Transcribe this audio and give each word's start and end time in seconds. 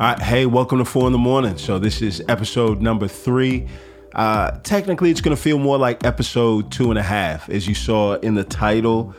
Right, 0.00 0.22
hey, 0.22 0.46
welcome 0.46 0.78
to 0.78 0.84
Four 0.84 1.08
in 1.08 1.12
the 1.12 1.18
Morning. 1.18 1.58
So 1.58 1.80
this 1.80 2.02
is 2.02 2.22
episode 2.28 2.80
number 2.80 3.08
three. 3.08 3.66
Uh, 4.14 4.52
technically, 4.60 5.10
it's 5.10 5.20
going 5.20 5.36
to 5.36 5.42
feel 5.42 5.58
more 5.58 5.76
like 5.76 6.06
episode 6.06 6.70
two 6.70 6.90
and 6.90 6.98
a 7.00 7.02
half, 7.02 7.48
as 7.48 7.66
you 7.66 7.74
saw 7.74 8.14
in 8.14 8.36
the 8.36 8.44
title. 8.44 9.12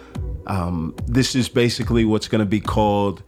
Um, 0.48 0.96
this 1.06 1.36
is 1.36 1.50
basically 1.50 2.06
what's 2.06 2.30
going 2.30 2.40
to 2.40 2.46
be 2.46 2.62
called 2.62 3.24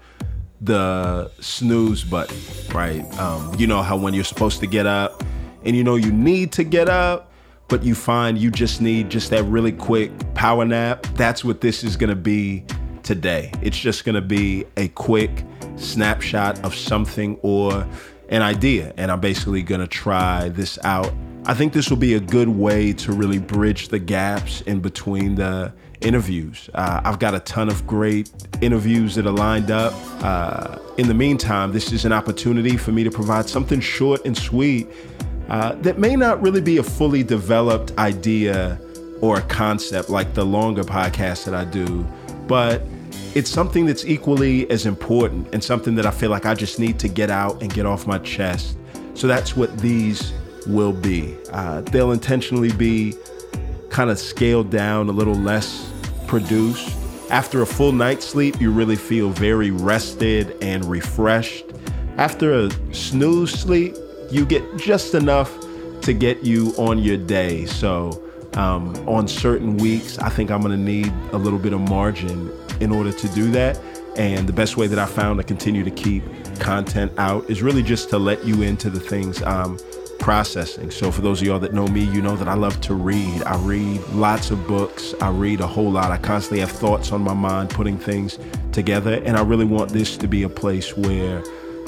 the 0.62 1.30
snooze 1.42 2.06
button, 2.06 2.38
right? 2.74 3.04
Um, 3.20 3.54
you 3.60 3.68
know 3.68 3.82
how 3.82 3.98
when 3.98 4.14
you're 4.14 4.24
supposed 4.24 4.62
to 4.62 4.68
get 4.68 4.86
up, 4.86 5.22
and 5.66 5.76
you 5.76 5.84
know 5.84 5.98
you 5.98 6.14
need 6.14 6.54
to 6.54 6.64
get 6.64 6.88
up, 6.88 7.34
but 7.68 7.84
you 7.84 7.96
find 7.96 8.38
you 8.38 8.50
just 8.50 8.80
need 8.80 9.10
just 9.10 9.30
that 9.32 9.44
really 9.44 9.74
quick 9.74 10.14
power 10.36 10.64
nap. 10.64 11.06
That's 11.16 11.44
what 11.44 11.60
this 11.60 11.84
is 11.84 11.98
going 11.98 12.12
to 12.12 12.16
be 12.16 12.64
today. 13.04 13.52
It's 13.62 13.78
just 13.78 14.06
going 14.06 14.16
to 14.16 14.22
be 14.22 14.64
a 14.78 14.88
quick 14.88 15.44
snapshot 15.82 16.64
of 16.64 16.76
something 16.76 17.38
or 17.42 17.88
an 18.30 18.42
idea. 18.42 18.94
And 18.98 19.12
I'm 19.12 19.20
basically 19.20 19.62
going 19.62 19.82
to 19.82 19.88
try 19.88 20.50
this 20.50 20.80
out. 20.84 21.14
I 21.46 21.54
think 21.54 21.74
this 21.74 21.90
will 21.90 21.98
be 21.98 22.14
a 22.14 22.20
good 22.20 22.50
way 22.50 22.94
to 22.94 23.12
really 23.12 23.40
bridge 23.40 23.90
the 23.90 24.00
gaps 24.00 24.62
in 24.62 24.80
between 24.80 25.36
the 25.36 25.74
interviews. 26.02 26.70
Uh, 26.74 27.02
I've 27.04 27.20
got 27.20 27.36
a 27.36 27.40
ton 27.40 27.70
of 27.70 27.86
great 27.86 28.32
interviews 28.62 29.16
that 29.16 29.26
are 29.26 29.34
lined 29.34 29.72
up. 29.72 29.94
Uh, 30.24 30.78
in 30.98 31.08
the 31.08 31.14
meantime, 31.14 31.72
this 31.72 31.92
is 31.92 32.06
an 32.06 32.12
opportunity 32.12 32.78
for 32.78 32.92
me 32.92 33.04
to 33.04 33.12
provide 33.12 33.50
something 33.50 33.80
short 33.80 34.26
and 34.26 34.38
sweet 34.38 34.88
uh, 35.50 35.74
that 35.82 36.00
may 36.00 36.16
not 36.16 36.42
really 36.42 36.62
be 36.62 36.78
a 36.78 36.84
fully 36.84 37.24
developed 37.24 37.92
idea 37.98 38.80
or 39.22 39.38
a 39.38 39.42
concept 39.44 40.10
like 40.10 40.34
the 40.34 40.46
longer 40.46 40.84
podcast 40.84 41.46
that 41.46 41.54
I 41.54 41.66
do, 41.66 42.06
but 42.48 42.82
it's 43.34 43.50
something 43.50 43.86
that's 43.86 44.06
equally 44.06 44.70
as 44.70 44.86
important 44.86 45.48
and 45.54 45.64
something 45.64 45.96
that 45.96 46.06
I 46.06 46.12
feel 46.12 46.30
like 46.30 46.46
I 46.46 46.54
just 46.54 46.80
need 46.80 47.00
to 47.00 47.08
get 47.08 47.30
out 47.30 47.62
and 47.62 47.74
get 47.74 47.86
off 47.86 48.06
my 48.06 48.18
chest. 48.20 48.78
So 49.14 49.28
that's 49.28 49.56
what 49.56 49.78
these 49.80 50.34
will 50.68 50.92
be. 50.92 51.38
Uh, 51.52 51.82
they'll 51.82 52.12
intentionally 52.12 52.72
be 52.74 53.16
kind 53.90 54.10
of 54.10 54.20
scaled 54.20 54.70
down, 54.70 55.08
a 55.10 55.12
little 55.12 55.36
less 55.36 55.92
produced. 56.28 56.98
After 57.30 57.62
a 57.62 57.66
full 57.66 57.94
night's 57.94 58.26
sleep, 58.26 58.60
you 58.60 58.72
really 58.72 58.98
feel 58.98 59.30
very 59.30 59.72
rested 59.72 60.56
and 60.62 60.84
refreshed. 60.86 61.66
After 62.18 62.54
a 62.54 62.94
snooze 62.94 63.52
sleep, 63.52 63.96
you 64.30 64.46
get 64.46 64.64
just 64.78 65.14
enough 65.14 65.58
to 66.02 66.14
get 66.14 66.44
you 66.44 66.74
on 66.78 67.00
your 67.00 67.18
day. 67.18 67.66
So, 67.66 68.22
um, 68.56 68.94
on 69.08 69.28
certain 69.28 69.78
weeks, 69.78 70.18
I 70.18 70.28
think 70.30 70.52
I'm 70.52 70.62
gonna 70.62 70.76
need 70.76 71.14
a 71.32 71.38
little 71.38 71.60
bit 71.60 71.72
of 71.72 71.80
margin 71.82 72.52
in 72.82 72.92
order 72.92 73.12
to 73.12 73.28
do 73.30 73.50
that. 73.52 73.80
And 74.18 74.48
the 74.48 74.54
best 74.54 74.76
way 74.76 74.88
that 74.88 75.00
I 75.00 75.06
found 75.06 75.40
to 75.40 75.44
continue 75.44 75.84
to 75.84 75.92
keep 75.92 76.24
content 76.60 77.14
out 77.18 77.50
is 77.50 77.62
really 77.62 77.82
just 77.82 78.10
to 78.10 78.18
let 78.18 78.46
you 78.46 78.62
into 78.62 78.90
the 78.90 79.00
things 79.00 79.42
I'm 79.42 79.78
processing. 80.20 80.92
So, 80.92 81.12
for 81.12 81.22
those 81.22 81.42
of 81.42 81.48
y'all 81.48 81.60
that 81.60 81.74
know 81.74 81.88
me, 81.88 82.02
you 82.04 82.22
know 82.22 82.36
that 82.36 82.48
I 82.48 82.54
love 82.54 82.80
to 82.82 82.94
read. 82.94 83.42
I 83.44 83.58
read 83.58 84.02
lots 84.10 84.52
of 84.52 84.68
books, 84.68 85.14
I 85.22 85.30
read 85.30 85.62
a 85.62 85.68
whole 85.68 85.92
lot. 85.92 86.12
I 86.12 86.18
constantly 86.18 86.60
have 86.60 86.72
thoughts 86.72 87.12
on 87.12 87.22
my 87.22 87.34
mind, 87.34 87.70
putting 87.70 87.98
things 87.98 88.38
together. 88.72 89.22
And 89.26 89.38
I 89.38 89.42
really 89.42 89.66
want 89.66 89.92
this 89.92 90.18
to 90.18 90.28
be 90.28 90.44
a 90.44 90.50
place 90.50 90.96
where 90.96 91.44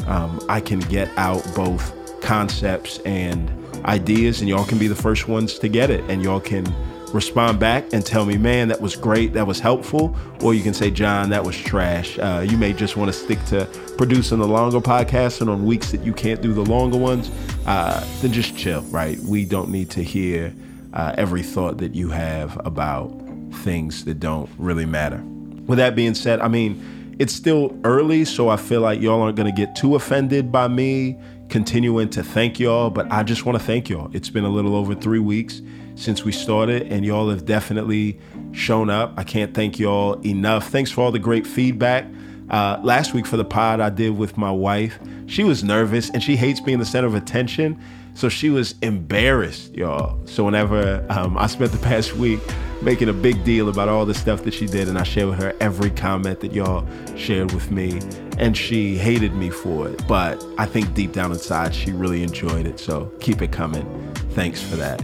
um, 0.07 0.43
I 0.49 0.59
can 0.59 0.79
get 0.79 1.09
out 1.17 1.43
both 1.55 1.93
concepts 2.21 2.99
and 2.99 3.51
ideas, 3.85 4.39
and 4.39 4.49
y'all 4.49 4.65
can 4.65 4.77
be 4.77 4.87
the 4.87 4.95
first 4.95 5.27
ones 5.27 5.59
to 5.59 5.67
get 5.67 5.89
it. 5.89 6.03
And 6.09 6.23
y'all 6.23 6.39
can 6.39 6.65
respond 7.13 7.59
back 7.59 7.93
and 7.93 8.05
tell 8.05 8.25
me, 8.25 8.37
man, 8.37 8.67
that 8.67 8.81
was 8.81 8.95
great, 8.95 9.33
that 9.33 9.45
was 9.45 9.59
helpful. 9.59 10.15
Or 10.41 10.53
you 10.53 10.63
can 10.63 10.73
say, 10.73 10.91
John, 10.91 11.29
that 11.29 11.43
was 11.43 11.55
trash. 11.55 12.17
Uh, 12.17 12.45
you 12.47 12.57
may 12.57 12.73
just 12.73 12.97
want 12.97 13.13
to 13.13 13.17
stick 13.17 13.43
to 13.45 13.65
producing 13.97 14.39
the 14.39 14.47
longer 14.47 14.79
podcasts, 14.79 15.39
and 15.39 15.49
on 15.49 15.65
weeks 15.65 15.91
that 15.91 16.03
you 16.03 16.13
can't 16.13 16.41
do 16.41 16.53
the 16.53 16.65
longer 16.65 16.97
ones, 16.97 17.31
uh, 17.65 18.05
then 18.21 18.33
just 18.33 18.57
chill, 18.57 18.81
right? 18.83 19.17
We 19.19 19.45
don't 19.45 19.69
need 19.69 19.89
to 19.91 20.03
hear 20.03 20.53
uh, 20.93 21.13
every 21.17 21.43
thought 21.43 21.77
that 21.77 21.95
you 21.95 22.09
have 22.09 22.59
about 22.65 23.09
things 23.57 24.05
that 24.05 24.19
don't 24.19 24.49
really 24.57 24.85
matter. 24.85 25.21
With 25.67 25.77
that 25.77 25.95
being 25.95 26.15
said, 26.15 26.41
I 26.41 26.47
mean, 26.47 27.15
it's 27.19 27.33
still 27.33 27.77
early, 27.83 28.25
so 28.25 28.49
I 28.49 28.57
feel 28.57 28.81
like 28.81 28.99
y'all 28.99 29.21
aren't 29.21 29.37
going 29.37 29.53
to 29.53 29.55
get 29.55 29.75
too 29.75 29.95
offended 29.95 30.51
by 30.51 30.67
me 30.67 31.17
continuing 31.49 32.09
to 32.09 32.23
thank 32.23 32.59
y'all, 32.59 32.89
but 32.89 33.09
I 33.11 33.21
just 33.21 33.45
want 33.45 33.59
to 33.59 33.63
thank 33.63 33.87
y'all. 33.87 34.09
It's 34.13 34.29
been 34.29 34.43
a 34.43 34.49
little 34.49 34.75
over 34.75 34.95
three 34.95 35.19
weeks 35.19 35.61
since 35.95 36.23
we 36.23 36.31
started, 36.31 36.83
and 36.91 37.05
y'all 37.05 37.29
have 37.29 37.45
definitely 37.45 38.19
shown 38.51 38.89
up. 38.89 39.13
I 39.17 39.23
can't 39.23 39.53
thank 39.53 39.79
y'all 39.79 40.13
enough. 40.25 40.69
Thanks 40.69 40.91
for 40.91 41.01
all 41.01 41.11
the 41.11 41.19
great 41.19 41.45
feedback. 41.45 42.05
Uh, 42.49 42.79
last 42.83 43.13
week 43.13 43.25
for 43.25 43.37
the 43.37 43.45
pod 43.45 43.79
I 43.79 43.89
did 43.89 44.17
with 44.17 44.37
my 44.37 44.51
wife, 44.51 44.99
she 45.25 45.43
was 45.43 45.63
nervous 45.63 46.09
and 46.09 46.21
she 46.21 46.35
hates 46.35 46.59
being 46.59 46.79
the 46.79 46.85
center 46.85 47.07
of 47.07 47.15
attention. 47.15 47.79
So 48.15 48.29
she 48.29 48.49
was 48.49 48.75
embarrassed, 48.81 49.73
y'all. 49.73 50.19
So 50.27 50.43
whenever 50.43 51.03
um, 51.09 51.37
I 51.37 51.47
spent 51.47 51.71
the 51.71 51.79
past 51.79 52.13
week 52.17 52.39
making 52.83 53.09
a 53.09 53.13
big 53.13 53.43
deal 53.43 53.69
about 53.69 53.87
all 53.87 54.05
the 54.05 54.13
stuff 54.13 54.43
that 54.43 54.53
she 54.53 54.67
did, 54.67 54.87
and 54.87 54.99
I 54.99 55.03
shared 55.03 55.29
with 55.29 55.39
her 55.39 55.55
every 55.59 55.89
comment 55.89 56.41
that 56.41 56.51
y'all 56.51 56.85
shared 57.15 57.53
with 57.53 57.71
me, 57.71 57.99
and 58.37 58.55
she 58.55 58.97
hated 58.97 59.33
me 59.33 59.49
for 59.49 59.87
it. 59.87 60.05
But 60.07 60.43
I 60.57 60.65
think 60.65 60.93
deep 60.93 61.13
down 61.13 61.31
inside, 61.31 61.73
she 61.73 61.91
really 61.91 62.23
enjoyed 62.23 62.67
it. 62.67 62.79
So 62.79 63.11
keep 63.19 63.41
it 63.41 63.51
coming. 63.51 64.13
Thanks 64.31 64.61
for 64.61 64.75
that. 64.75 65.03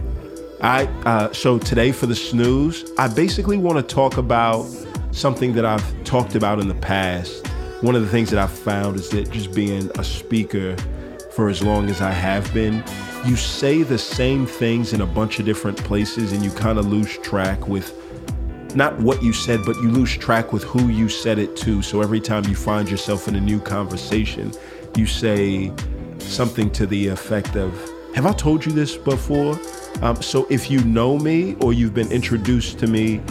Right. 0.62 0.90
Uh, 1.06 1.32
so 1.32 1.58
today 1.58 1.94
for 1.94 2.06
the 2.06 2.16
snooze, 2.16 2.92
I 2.98 3.08
basically 3.08 3.58
want 3.58 3.78
to 3.78 3.96
talk 3.96 4.18
about 4.18 4.66
something 5.12 5.54
that 5.54 5.64
I've 5.64 6.04
talked 6.04 6.36
about 6.36 6.60
in 6.60 6.68
the 6.68 6.76
past. 6.76 7.48
One 7.80 7.96
of 7.96 8.02
the 8.02 8.10
things 8.10 8.30
that 8.32 8.40
I've 8.40 8.52
found 8.52 8.98
is 8.98 9.08
that 9.12 9.32
just 9.32 9.54
being 9.54 9.90
a 9.98 10.04
speaker 10.04 10.76
for 11.32 11.48
as 11.48 11.64
long 11.64 11.90
as 11.90 12.02
I 12.02 12.12
have 12.12 12.54
been, 12.54 12.84
you 13.26 13.38
say 13.38 13.84
the 13.84 13.98
same 13.98 14.46
things 14.46 14.92
in 14.92 15.00
a 15.00 15.06
bunch 15.06 15.40
of 15.40 15.46
different 15.46 15.78
places 15.78 16.34
and 16.34 16.44
you 16.44 16.52
kind 16.52 16.78
of 16.78 16.88
lose 16.88 17.18
track 17.20 17.70
with 17.70 17.96
not 18.76 19.00
what 19.00 19.24
you 19.24 19.32
said, 19.32 19.62
but 19.66 19.78
you 19.78 19.90
lose 19.90 20.18
track 20.18 20.52
with 20.52 20.64
who 20.64 20.90
you 20.90 21.08
said 21.08 21.40
it 21.40 21.56
to. 21.58 21.82
So 21.82 22.02
every 22.02 22.20
time 22.20 22.44
you 22.46 22.56
find 22.56 22.92
yourself 22.92 23.30
in 23.30 23.36
a 23.36 23.42
new 23.42 23.62
conversation, 23.62 24.52
you 24.98 25.06
say 25.06 25.72
something 26.18 26.70
to 26.72 26.86
the 26.86 27.08
effect 27.08 27.56
of, 27.56 27.74
Have 28.14 28.26
I 28.26 28.34
told 28.34 28.66
you 28.66 28.74
this 28.74 28.98
before? 28.98 29.58
Um, 30.02 30.22
so 30.22 30.48
if 30.50 30.72
you 30.72 30.84
know 30.84 31.18
me 31.18 31.56
or 31.62 31.74
you've 31.74 31.94
been 31.94 32.12
introduced 32.12 32.80
to 32.80 32.88
me 32.88 33.22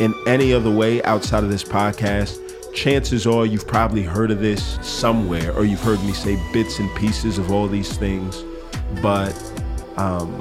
in 0.00 0.14
any 0.26 0.52
other 0.52 0.70
way 0.70 1.02
outside 1.04 1.42
of 1.42 1.50
this 1.50 1.64
podcast, 1.64 2.38
chances 2.74 3.26
are 3.26 3.46
you've 3.46 3.66
probably 3.66 4.02
heard 4.02 4.30
of 4.30 4.40
this 4.40 4.78
somewhere 4.82 5.52
or 5.54 5.64
you've 5.64 5.82
heard 5.82 6.02
me 6.04 6.12
say 6.12 6.38
bits 6.52 6.78
and 6.78 6.94
pieces 6.96 7.38
of 7.38 7.50
all 7.50 7.66
these 7.66 7.96
things. 7.96 8.44
But 9.02 9.34
um, 9.96 10.38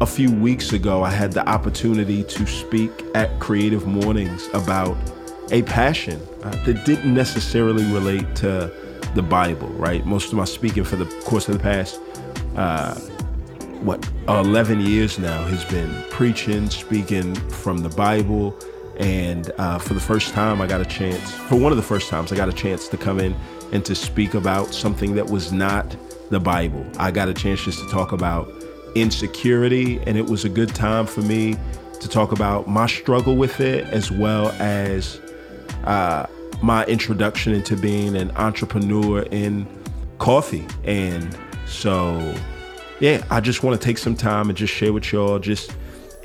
a 0.00 0.06
few 0.06 0.30
weeks 0.30 0.72
ago, 0.72 1.02
I 1.02 1.10
had 1.10 1.32
the 1.32 1.48
opportunity 1.48 2.24
to 2.24 2.46
speak 2.46 2.90
at 3.14 3.38
Creative 3.38 3.86
Mornings 3.86 4.48
about 4.52 4.96
a 5.50 5.62
passion 5.62 6.20
uh, 6.42 6.50
that 6.64 6.84
didn't 6.84 7.12
necessarily 7.12 7.84
relate 7.92 8.34
to 8.36 8.72
the 9.14 9.22
Bible, 9.22 9.68
right? 9.70 10.04
Most 10.06 10.28
of 10.28 10.34
my 10.34 10.44
speaking 10.44 10.84
for 10.84 10.96
the 10.96 11.06
course 11.24 11.48
of 11.48 11.54
the 11.54 11.60
past, 11.60 12.00
uh, 12.56 12.98
what, 13.82 14.08
11 14.28 14.80
years 14.80 15.18
now 15.18 15.44
has 15.44 15.64
been 15.64 15.90
preaching, 16.10 16.68
speaking 16.70 17.34
from 17.34 17.78
the 17.78 17.88
Bible 17.90 18.56
and 19.00 19.50
uh, 19.56 19.78
for 19.78 19.94
the 19.94 20.00
first 20.00 20.34
time, 20.34 20.60
I 20.60 20.66
got 20.66 20.82
a 20.82 20.84
chance, 20.84 21.32
for 21.32 21.56
one 21.56 21.72
of 21.72 21.78
the 21.78 21.82
first 21.82 22.10
times, 22.10 22.32
I 22.32 22.36
got 22.36 22.50
a 22.50 22.52
chance 22.52 22.86
to 22.88 22.98
come 22.98 23.18
in 23.18 23.34
and 23.72 23.82
to 23.86 23.94
speak 23.94 24.34
about 24.34 24.74
something 24.74 25.14
that 25.14 25.30
was 25.30 25.52
not 25.52 25.96
the 26.28 26.38
Bible. 26.38 26.84
I 26.98 27.10
got 27.10 27.26
a 27.26 27.32
chance 27.32 27.64
just 27.64 27.78
to 27.78 27.88
talk 27.88 28.12
about 28.12 28.52
insecurity, 28.94 30.00
and 30.06 30.18
it 30.18 30.26
was 30.26 30.44
a 30.44 30.50
good 30.50 30.74
time 30.74 31.06
for 31.06 31.22
me 31.22 31.56
to 31.98 32.08
talk 32.10 32.32
about 32.32 32.68
my 32.68 32.86
struggle 32.86 33.36
with 33.36 33.58
it 33.60 33.84
as 33.86 34.10
well 34.10 34.50
as 34.58 35.18
uh, 35.84 36.26
my 36.62 36.84
introduction 36.84 37.54
into 37.54 37.76
being 37.76 38.16
an 38.16 38.30
entrepreneur 38.32 39.22
in 39.30 39.66
coffee. 40.18 40.66
And 40.84 41.34
so, 41.64 42.34
yeah, 43.00 43.24
I 43.30 43.40
just 43.40 43.62
want 43.62 43.80
to 43.80 43.84
take 43.84 43.96
some 43.96 44.14
time 44.14 44.50
and 44.50 44.56
just 44.56 44.72
share 44.72 44.92
with 44.92 45.10
y'all 45.10 45.38
just 45.38 45.74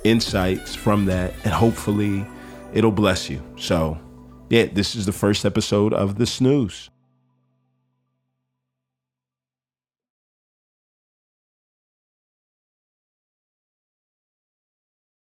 insights 0.03 0.75
from 0.75 1.05
that 1.05 1.33
and 1.43 1.53
hopefully 1.53 2.25
it'll 2.73 2.91
bless 2.91 3.29
you. 3.29 3.41
So, 3.57 3.97
yeah, 4.49 4.65
this 4.65 4.93
is 4.95 5.05
the 5.05 5.13
first 5.13 5.45
episode 5.45 5.93
of 5.93 6.17
The 6.17 6.25
Snooze. 6.25 6.89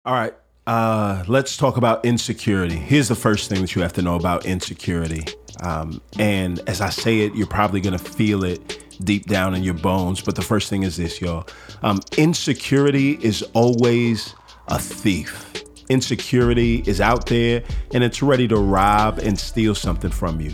All 0.06 0.14
right, 0.14 0.34
uh, 0.66 1.24
let's 1.28 1.56
talk 1.56 1.78
about 1.78 2.04
insecurity. 2.04 2.76
Here's 2.76 3.08
the 3.08 3.16
first 3.16 3.50
thing 3.50 3.62
that 3.62 3.76
you 3.76 3.82
have 3.82 3.94
to 3.94 4.02
know 4.02 4.16
about 4.16 4.46
insecurity. 4.46 5.26
Um, 5.62 6.02
and 6.18 6.60
as 6.68 6.82
I 6.82 6.90
say 6.90 7.22
it, 7.22 7.36
you're 7.36 7.48
probably 7.48 7.82
going 7.82 7.98
to 7.98 8.04
feel 8.04 8.44
it 8.44 8.84
deep 9.04 9.26
down 9.26 9.56
in 9.56 9.64
your 9.64 9.74
bones. 9.74 10.22
But 10.22 10.36
the 10.36 10.42
first 10.42 10.70
thing 10.70 10.84
is 10.84 10.98
this, 10.98 11.22
y'all 11.22 11.48
um, 11.84 12.02
insecurity 12.18 13.18
is 13.22 13.44
always 13.54 14.36
a 14.68 14.80
thief 14.80 15.50
insecurity 15.90 16.84
is 16.86 17.02
out 17.02 17.26
there 17.26 17.64
and 17.94 18.04
it's 18.04 18.22
ready 18.22 18.48
to 18.48 18.56
rob 18.56 19.18
and 19.20 19.38
steal 19.38 19.76
something 19.76 20.12
from 20.12 20.40
you. 20.40 20.52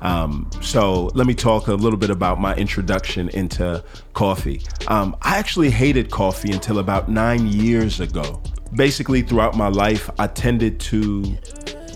Um, 0.00 0.48
so 0.62 1.06
let 1.14 1.26
me 1.26 1.34
talk 1.34 1.68
a 1.68 1.74
little 1.74 1.98
bit 1.98 2.10
about 2.10 2.40
my 2.40 2.54
introduction 2.54 3.28
into 3.30 3.82
coffee. 4.12 4.62
Um, 4.88 5.16
I 5.22 5.38
actually 5.38 5.70
hated 5.70 6.10
coffee 6.10 6.52
until 6.52 6.78
about 6.78 7.08
nine 7.08 7.46
years 7.46 8.00
ago. 8.00 8.42
Basically, 8.74 9.22
throughout 9.22 9.56
my 9.56 9.68
life, 9.68 10.10
I 10.18 10.26
tended 10.26 10.78
to 10.80 11.36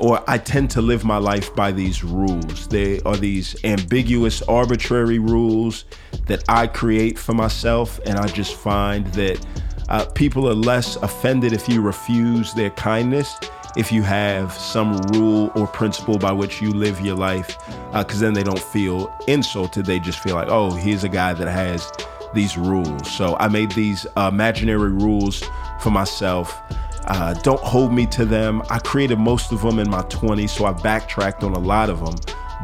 or 0.00 0.23
I 0.26 0.38
tend 0.38 0.70
to 0.73 0.82
live 0.82 1.05
my 1.05 1.19
life 1.19 1.55
by 1.55 1.73
these 1.73 2.02
rules. 2.02 2.67
They 2.69 3.00
are 3.02 3.17
these 3.17 3.56
ambiguous, 3.64 4.43
arbitrary 4.43 5.19
rules 5.19 5.85
that 6.26 6.43
I 6.49 6.67
create 6.67 7.19
for 7.19 7.35
myself, 7.35 8.00
and 8.06 8.19
I 8.19 8.26
just 8.26 8.55
find 8.55 9.06
that 9.08 9.47
uh, 9.88 10.06
people 10.06 10.49
are 10.49 10.55
less 10.55 10.97
offended 10.97 11.52
if 11.52 11.69
you 11.69 11.81
refuse 11.81 12.55
their 12.55 12.70
kindness 12.70 13.37
if 13.76 13.93
you 13.93 14.02
have 14.02 14.52
some 14.52 14.97
rule 15.12 15.50
or 15.55 15.67
principle 15.67 16.19
by 16.19 16.32
which 16.32 16.61
you 16.61 16.70
live 16.73 17.00
your 17.00 17.17
life, 17.17 17.56
because 17.93 18.17
uh, 18.17 18.20
then 18.20 18.35
they 18.35 18.43
don't 18.43 18.58
feel 18.58 19.14
insulted. 19.29 19.87
They 19.87 20.00
just 20.00 20.19
feel 20.19 20.35
like, 20.35 20.49
oh, 20.49 20.70
here's 20.70 21.05
a 21.05 21.08
guy 21.08 21.35
that 21.35 21.49
has 21.49 21.91
these 22.35 22.56
rules. 22.56 23.11
So 23.11 23.37
I 23.38 23.49
made 23.49 23.73
these 23.73 24.06
uh, 24.17 24.31
imaginary 24.32 24.91
rules 24.91 25.43
for 25.81 25.91
myself 25.91 26.61
uh, 27.06 27.35
don't 27.35 27.61
hold 27.61 27.93
me 27.93 28.06
to 28.06 28.25
them. 28.25 28.62
I 28.70 28.79
created 28.79 29.19
most 29.19 29.52
of 29.52 29.62
them 29.62 29.79
in 29.79 29.91
my 29.91 30.02
20s, 30.02 30.50
so 30.50 30.67
I 30.67 30.73
backtracked 30.73 31.43
on 31.43 31.52
a 31.55 31.58
lot 31.58 31.91
of 31.91 32.05
them. 32.05 32.14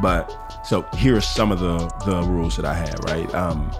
But 0.01 0.31
so 0.65 0.83
here 0.95 1.15
are 1.17 1.21
some 1.21 1.51
of 1.51 1.59
the 1.59 1.77
the 2.05 2.21
rules 2.23 2.55
that 2.57 2.65
I 2.65 2.73
had. 2.73 3.03
Right, 3.05 3.33
um, 3.33 3.71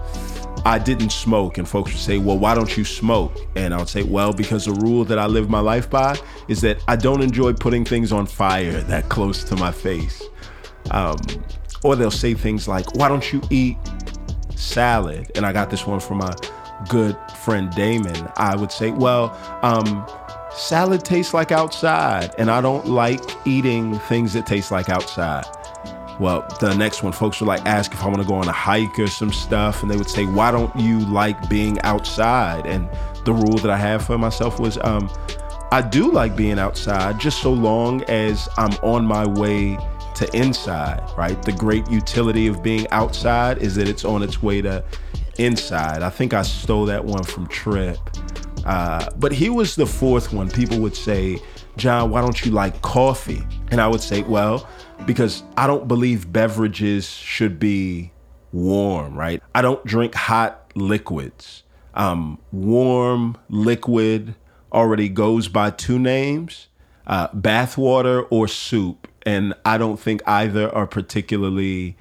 I 0.64 0.78
didn't 0.78 1.10
smoke, 1.10 1.58
and 1.58 1.68
folks 1.68 1.92
would 1.92 2.00
say, 2.00 2.18
"Well, 2.18 2.38
why 2.38 2.54
don't 2.54 2.76
you 2.76 2.84
smoke?" 2.84 3.36
And 3.56 3.72
I 3.72 3.78
would 3.78 3.88
say, 3.88 4.02
"Well, 4.02 4.32
because 4.32 4.64
the 4.64 4.72
rule 4.72 5.04
that 5.04 5.18
I 5.18 5.26
live 5.26 5.48
my 5.48 5.60
life 5.60 5.88
by 5.88 6.18
is 6.48 6.60
that 6.62 6.82
I 6.88 6.96
don't 6.96 7.22
enjoy 7.22 7.52
putting 7.52 7.84
things 7.84 8.10
on 8.10 8.26
fire 8.26 8.80
that 8.82 9.08
close 9.08 9.44
to 9.44 9.56
my 9.56 9.70
face." 9.70 10.22
Um, 10.90 11.16
or 11.84 11.94
they'll 11.94 12.10
say 12.10 12.34
things 12.34 12.66
like, 12.66 12.96
"Why 12.96 13.08
don't 13.08 13.32
you 13.32 13.40
eat 13.50 13.76
salad?" 14.56 15.30
And 15.36 15.46
I 15.46 15.52
got 15.52 15.70
this 15.70 15.86
one 15.86 16.00
from 16.00 16.18
my 16.18 16.34
good 16.88 17.16
friend 17.44 17.70
Damon. 17.70 18.28
I 18.36 18.56
would 18.56 18.72
say, 18.72 18.90
"Well." 18.90 19.36
Um, 19.62 20.04
salad 20.58 21.04
tastes 21.04 21.32
like 21.32 21.52
outside, 21.52 22.34
and 22.38 22.50
I 22.50 22.60
don't 22.60 22.86
like 22.86 23.22
eating 23.46 23.98
things 24.00 24.32
that 24.34 24.46
taste 24.46 24.70
like 24.70 24.88
outside. 24.88 25.44
Well, 26.18 26.46
the 26.60 26.74
next 26.74 27.02
one, 27.02 27.12
folks 27.12 27.40
would 27.40 27.46
like 27.46 27.64
ask 27.64 27.92
if 27.92 28.02
I 28.02 28.08
want 28.08 28.20
to 28.20 28.26
go 28.26 28.34
on 28.34 28.48
a 28.48 28.52
hike 28.52 28.98
or 28.98 29.06
some 29.06 29.32
stuff, 29.32 29.82
and 29.82 29.90
they 29.90 29.96
would 29.96 30.10
say, 30.10 30.24
"Why 30.24 30.50
don't 30.50 30.74
you 30.76 30.98
like 31.00 31.48
being 31.48 31.80
outside?" 31.82 32.66
And 32.66 32.88
the 33.24 33.32
rule 33.32 33.58
that 33.58 33.70
I 33.70 33.76
have 33.76 34.04
for 34.04 34.18
myself 34.18 34.58
was, 34.58 34.78
um, 34.82 35.08
I 35.70 35.80
do 35.80 36.10
like 36.10 36.34
being 36.34 36.58
outside, 36.58 37.20
just 37.20 37.40
so 37.40 37.52
long 37.52 38.02
as 38.04 38.48
I'm 38.56 38.72
on 38.82 39.06
my 39.06 39.26
way 39.26 39.78
to 40.16 40.36
inside. 40.36 41.02
Right? 41.16 41.40
The 41.40 41.52
great 41.52 41.88
utility 41.88 42.48
of 42.48 42.62
being 42.62 42.88
outside 42.90 43.58
is 43.58 43.76
that 43.76 43.88
it's 43.88 44.04
on 44.04 44.22
its 44.22 44.42
way 44.42 44.60
to 44.62 44.82
inside. 45.38 46.02
I 46.02 46.10
think 46.10 46.34
I 46.34 46.42
stole 46.42 46.86
that 46.86 47.04
one 47.04 47.22
from 47.22 47.46
Trip. 47.46 47.98
Uh, 48.68 49.08
but 49.16 49.32
he 49.32 49.48
was 49.48 49.76
the 49.76 49.86
fourth 49.86 50.32
one. 50.32 50.50
People 50.50 50.78
would 50.80 50.94
say, 50.94 51.38
John, 51.78 52.10
why 52.10 52.20
don't 52.20 52.44
you 52.44 52.50
like 52.50 52.80
coffee? 52.82 53.42
And 53.70 53.80
I 53.80 53.88
would 53.88 54.02
say, 54.02 54.22
well, 54.22 54.68
because 55.06 55.42
I 55.56 55.66
don't 55.66 55.88
believe 55.88 56.30
beverages 56.32 57.08
should 57.08 57.58
be 57.58 58.12
warm, 58.52 59.16
right? 59.16 59.42
I 59.54 59.62
don't 59.62 59.82
drink 59.86 60.14
hot 60.14 60.70
liquids. 60.74 61.62
Um, 61.94 62.38
warm 62.52 63.38
liquid 63.48 64.34
already 64.70 65.08
goes 65.08 65.48
by 65.48 65.70
two 65.70 65.98
names 65.98 66.68
uh, 67.08 67.28
bathwater 67.28 68.26
or 68.30 68.46
soup. 68.46 69.08
And 69.24 69.54
I 69.64 69.78
don't 69.78 69.98
think 69.98 70.22
either 70.26 70.72
are 70.74 70.86
particularly 70.86 71.96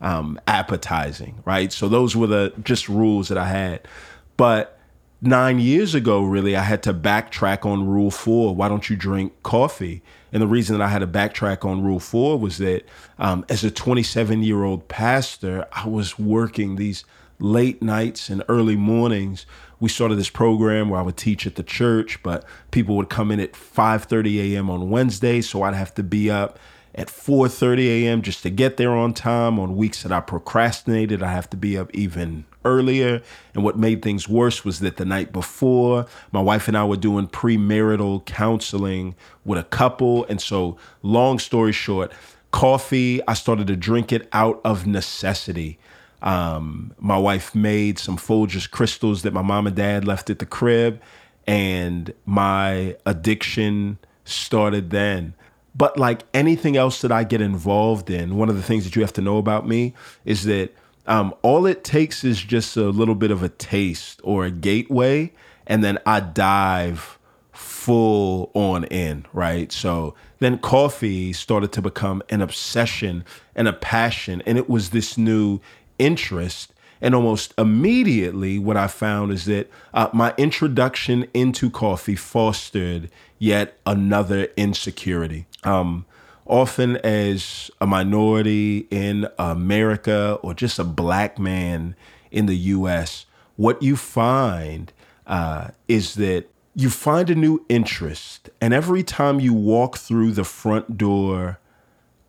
um, 0.00 0.40
appetizing, 0.46 1.42
right? 1.44 1.72
So 1.72 1.88
those 1.88 2.16
were 2.16 2.28
the 2.28 2.52
just 2.62 2.88
rules 2.88 3.28
that 3.28 3.38
I 3.38 3.48
had. 3.48 3.88
But 4.36 4.78
nine 5.22 5.60
years 5.60 5.94
ago, 5.94 6.22
really, 6.22 6.56
I 6.56 6.62
had 6.62 6.82
to 6.82 6.92
backtrack 6.92 7.64
on 7.64 7.86
rule 7.86 8.10
four. 8.10 8.54
Why 8.54 8.68
don't 8.68 8.90
you 8.90 8.96
drink 8.96 9.42
coffee? 9.42 10.02
And 10.32 10.42
the 10.42 10.46
reason 10.46 10.76
that 10.76 10.84
I 10.84 10.88
had 10.88 10.98
to 10.98 11.06
backtrack 11.06 11.64
on 11.64 11.82
rule 11.82 12.00
four 12.00 12.38
was 12.38 12.58
that 12.58 12.84
um, 13.18 13.44
as 13.48 13.64
a 13.64 13.70
27 13.70 14.42
year 14.42 14.64
old 14.64 14.88
pastor, 14.88 15.66
I 15.72 15.86
was 15.86 16.18
working 16.18 16.76
these 16.76 17.04
late 17.38 17.82
nights 17.82 18.28
and 18.28 18.42
early 18.48 18.76
mornings. 18.76 19.46
We 19.80 19.88
started 19.88 20.16
this 20.16 20.30
program 20.30 20.88
where 20.88 21.00
I 21.00 21.02
would 21.02 21.16
teach 21.16 21.46
at 21.46 21.56
the 21.56 21.62
church, 21.62 22.22
but 22.22 22.44
people 22.70 22.96
would 22.96 23.08
come 23.08 23.30
in 23.30 23.40
at 23.40 23.52
5:30 23.52 24.52
a.m. 24.52 24.70
on 24.70 24.90
Wednesday, 24.90 25.40
so 25.40 25.62
I'd 25.62 25.74
have 25.74 25.94
to 25.94 26.02
be 26.02 26.30
up 26.30 26.58
at 26.94 27.08
4:30 27.08 28.04
a.m. 28.04 28.22
just 28.22 28.42
to 28.42 28.50
get 28.50 28.76
there 28.76 28.92
on 28.92 29.12
time. 29.12 29.58
On 29.58 29.76
weeks 29.76 30.02
that 30.02 30.12
I 30.12 30.20
procrastinated, 30.20 31.22
I 31.22 31.32
have 31.32 31.50
to 31.50 31.56
be 31.56 31.76
up 31.76 31.90
even 31.94 32.44
earlier. 32.64 33.22
And 33.54 33.64
what 33.64 33.78
made 33.78 34.02
things 34.02 34.28
worse 34.28 34.64
was 34.64 34.80
that 34.80 34.96
the 34.96 35.04
night 35.04 35.32
before, 35.32 36.06
my 36.30 36.40
wife 36.40 36.68
and 36.68 36.76
I 36.76 36.84
were 36.84 36.96
doing 36.96 37.26
premarital 37.28 38.24
counseling 38.24 39.14
with 39.44 39.58
a 39.58 39.64
couple. 39.64 40.24
And 40.26 40.40
so, 40.40 40.76
long 41.02 41.38
story 41.38 41.72
short, 41.72 42.12
coffee, 42.50 43.20
I 43.26 43.34
started 43.34 43.66
to 43.68 43.76
drink 43.76 44.12
it 44.12 44.28
out 44.32 44.60
of 44.64 44.86
necessity. 44.86 45.78
Um, 46.22 46.94
my 46.98 47.18
wife 47.18 47.54
made 47.54 47.98
some 47.98 48.16
Folgers 48.16 48.70
crystals 48.70 49.22
that 49.22 49.32
my 49.32 49.42
mom 49.42 49.66
and 49.66 49.74
dad 49.74 50.06
left 50.06 50.30
at 50.30 50.38
the 50.38 50.46
crib, 50.46 51.00
and 51.46 52.14
my 52.24 52.96
addiction 53.04 53.98
started 54.24 54.90
then. 54.90 55.34
But 55.74 55.96
like 55.96 56.22
anything 56.34 56.76
else 56.76 57.00
that 57.00 57.10
I 57.10 57.24
get 57.24 57.40
involved 57.40 58.10
in, 58.10 58.36
one 58.36 58.48
of 58.48 58.56
the 58.56 58.62
things 58.62 58.84
that 58.84 58.94
you 58.94 59.02
have 59.02 59.14
to 59.14 59.20
know 59.20 59.38
about 59.38 59.66
me 59.66 59.94
is 60.24 60.44
that 60.44 60.74
um, 61.06 61.34
all 61.42 61.66
it 61.66 61.84
takes 61.84 62.24
is 62.24 62.40
just 62.40 62.76
a 62.76 62.90
little 62.90 63.14
bit 63.14 63.30
of 63.30 63.42
a 63.42 63.48
taste 63.48 64.20
or 64.22 64.44
a 64.44 64.50
gateway, 64.50 65.32
and 65.66 65.82
then 65.82 65.98
I 66.06 66.20
dive 66.20 67.18
full 67.52 68.50
on 68.54 68.84
in, 68.84 69.26
right? 69.32 69.72
So 69.72 70.14
then 70.38 70.58
coffee 70.58 71.32
started 71.32 71.72
to 71.72 71.82
become 71.82 72.22
an 72.28 72.40
obsession 72.40 73.24
and 73.54 73.68
a 73.68 73.72
passion, 73.72 74.42
and 74.46 74.58
it 74.58 74.68
was 74.68 74.90
this 74.90 75.18
new 75.18 75.60
interest. 75.98 76.72
And 77.00 77.16
almost 77.16 77.52
immediately, 77.58 78.60
what 78.60 78.76
I 78.76 78.86
found 78.86 79.32
is 79.32 79.46
that 79.46 79.68
uh, 79.92 80.08
my 80.12 80.32
introduction 80.38 81.26
into 81.34 81.68
coffee 81.68 82.14
fostered 82.14 83.10
yet 83.40 83.76
another 83.84 84.48
insecurity. 84.56 85.46
Um, 85.64 86.06
often 86.46 86.96
as 86.98 87.70
a 87.80 87.86
minority 87.86 88.86
in 88.90 89.28
America 89.38 90.38
or 90.42 90.54
just 90.54 90.78
a 90.78 90.84
black 90.84 91.38
man 91.38 91.94
in 92.30 92.46
the 92.46 92.56
US, 92.56 93.26
what 93.56 93.82
you 93.82 93.96
find 93.96 94.92
uh, 95.26 95.68
is 95.88 96.14
that 96.14 96.48
you 96.74 96.90
find 96.90 97.28
a 97.30 97.34
new 97.34 97.64
interest. 97.68 98.50
And 98.60 98.72
every 98.72 99.02
time 99.02 99.40
you 99.40 99.52
walk 99.52 99.98
through 99.98 100.32
the 100.32 100.44
front 100.44 100.96
door 100.96 101.58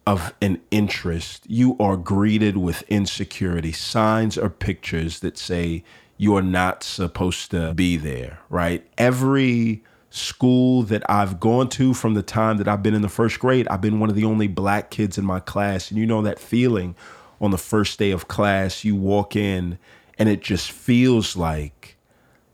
of 0.06 0.34
an 0.42 0.62
interest, 0.70 1.46
you 1.50 1.78
are 1.80 1.96
greeted 1.96 2.58
with 2.58 2.84
insecurity, 2.84 3.72
signs 3.72 4.38
or 4.38 4.50
pictures 4.50 5.22
that 5.22 5.38
say 5.38 5.84
you 6.18 6.36
are 6.36 6.42
not 6.42 6.84
supposed 6.84 7.52
to 7.52 7.74
be 7.74 7.98
there, 7.98 8.40
right? 8.50 8.86
Every 8.98 9.84
school 10.14 10.84
that 10.84 11.10
I've 11.10 11.40
gone 11.40 11.70
to 11.70 11.96
from 11.96 12.14
the 12.14 12.22
time 12.22 12.58
that 12.58 12.68
I've 12.68 12.84
been 12.84 12.94
in 12.94 13.02
the 13.02 13.10
first 13.10 13.40
grade, 13.40 13.68
I've 13.68 13.82
been 13.82 14.00
one 14.00 14.12
of 14.12 14.16
the 14.16 14.26
only 14.26 14.48
black 14.48 14.92
kids 14.92 15.18
in 15.18 15.26
my 15.26 15.40
class. 15.40 15.90
And 15.90 16.00
you 16.00 16.06
know 16.06 16.22
that 16.22 16.38
feeling 16.38 16.96
on 17.42 17.50
the 17.50 17.58
first 17.58 17.98
day 17.98 18.12
of 18.12 18.28
class, 18.28 18.84
you 18.84 18.96
walk 18.96 19.36
in 19.36 19.80
and 20.20 20.30
it 20.30 20.42
just 20.42 20.72
feels 20.72 21.36
like 21.36 21.98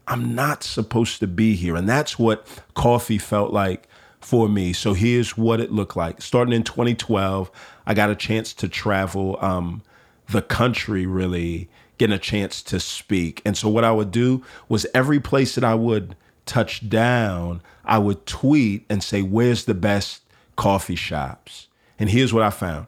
I'm 0.07 0.33
not 0.33 0.63
supposed 0.63 1.19
to 1.19 1.27
be 1.27 1.53
here. 1.53 1.75
And 1.75 1.87
that's 1.87 2.17
what 2.17 2.47
coffee 2.75 3.17
felt 3.17 3.51
like 3.51 3.89
for 4.21 4.47
me. 4.47 4.71
So 4.71 4.93
here's 4.93 5.37
what 5.37 5.59
it 5.59 5.69
looked 5.69 5.97
like. 5.97 6.21
Starting 6.21 6.53
in 6.53 6.63
2012, 6.63 7.51
I 7.85 7.93
got 7.93 8.09
a 8.09 8.15
chance 8.15 8.53
to 8.53 8.69
travel 8.69 9.37
um, 9.41 9.81
the 10.29 10.41
country 10.41 11.05
really, 11.05 11.67
getting 11.97 12.15
a 12.15 12.19
chance 12.19 12.63
to 12.63 12.79
speak. 12.79 13.41
And 13.43 13.57
so 13.57 13.67
what 13.67 13.83
I 13.83 13.91
would 13.91 14.11
do 14.11 14.45
was 14.69 14.87
every 14.93 15.19
place 15.19 15.55
that 15.55 15.65
I 15.65 15.75
would 15.75 16.15
touched 16.49 16.89
down, 16.89 17.61
I 17.85 17.99
would 17.99 18.25
tweet 18.25 18.85
and 18.89 19.03
say, 19.03 19.21
Where's 19.21 19.65
the 19.65 19.73
best 19.75 20.23
coffee 20.55 20.95
shops? 20.95 21.67
And 21.99 22.09
here's 22.09 22.33
what 22.33 22.43
I 22.43 22.49
found. 22.49 22.87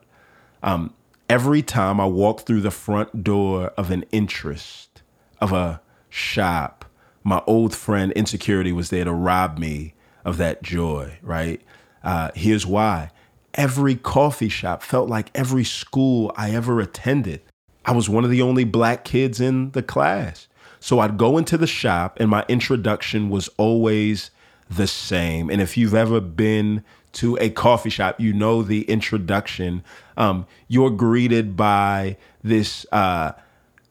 Um, 0.63 0.93
every 1.29 1.61
time 1.61 2.01
I 2.01 2.05
walked 2.05 2.45
through 2.45 2.61
the 2.61 2.71
front 2.71 3.23
door 3.23 3.67
of 3.77 3.91
an 3.91 4.03
interest, 4.11 5.03
of 5.39 5.53
a 5.53 5.81
shop, 6.09 6.85
my 7.23 7.41
old 7.45 7.75
friend 7.75 8.11
Insecurity 8.13 8.71
was 8.71 8.89
there 8.89 9.05
to 9.05 9.13
rob 9.13 9.59
me 9.59 9.93
of 10.25 10.37
that 10.37 10.63
joy, 10.63 11.17
right? 11.21 11.61
Uh, 12.03 12.31
here's 12.33 12.65
why. 12.65 13.11
Every 13.53 13.95
coffee 13.95 14.49
shop 14.49 14.81
felt 14.81 15.07
like 15.07 15.29
every 15.35 15.63
school 15.63 16.33
I 16.35 16.51
ever 16.51 16.79
attended. 16.79 17.41
I 17.85 17.91
was 17.91 18.09
one 18.09 18.23
of 18.23 18.31
the 18.31 18.41
only 18.41 18.63
black 18.63 19.03
kids 19.03 19.39
in 19.39 19.71
the 19.71 19.83
class. 19.83 20.47
So 20.81 20.97
I'd 20.99 21.15
go 21.15 21.37
into 21.37 21.59
the 21.59 21.67
shop, 21.67 22.17
and 22.19 22.27
my 22.27 22.43
introduction 22.49 23.29
was 23.29 23.49
always 23.57 24.31
the 24.67 24.87
same. 24.87 25.49
And 25.51 25.61
if 25.61 25.77
you've 25.77 25.93
ever 25.93 26.19
been 26.19 26.83
to 27.13 27.37
a 27.39 27.51
coffee 27.51 27.91
shop, 27.91 28.19
you 28.19 28.33
know 28.33 28.63
the 28.63 28.81
introduction. 28.89 29.83
Um, 30.17 30.47
you're 30.67 30.89
greeted 30.89 31.55
by 31.55 32.17
this 32.43 32.87
uh, 32.91 33.33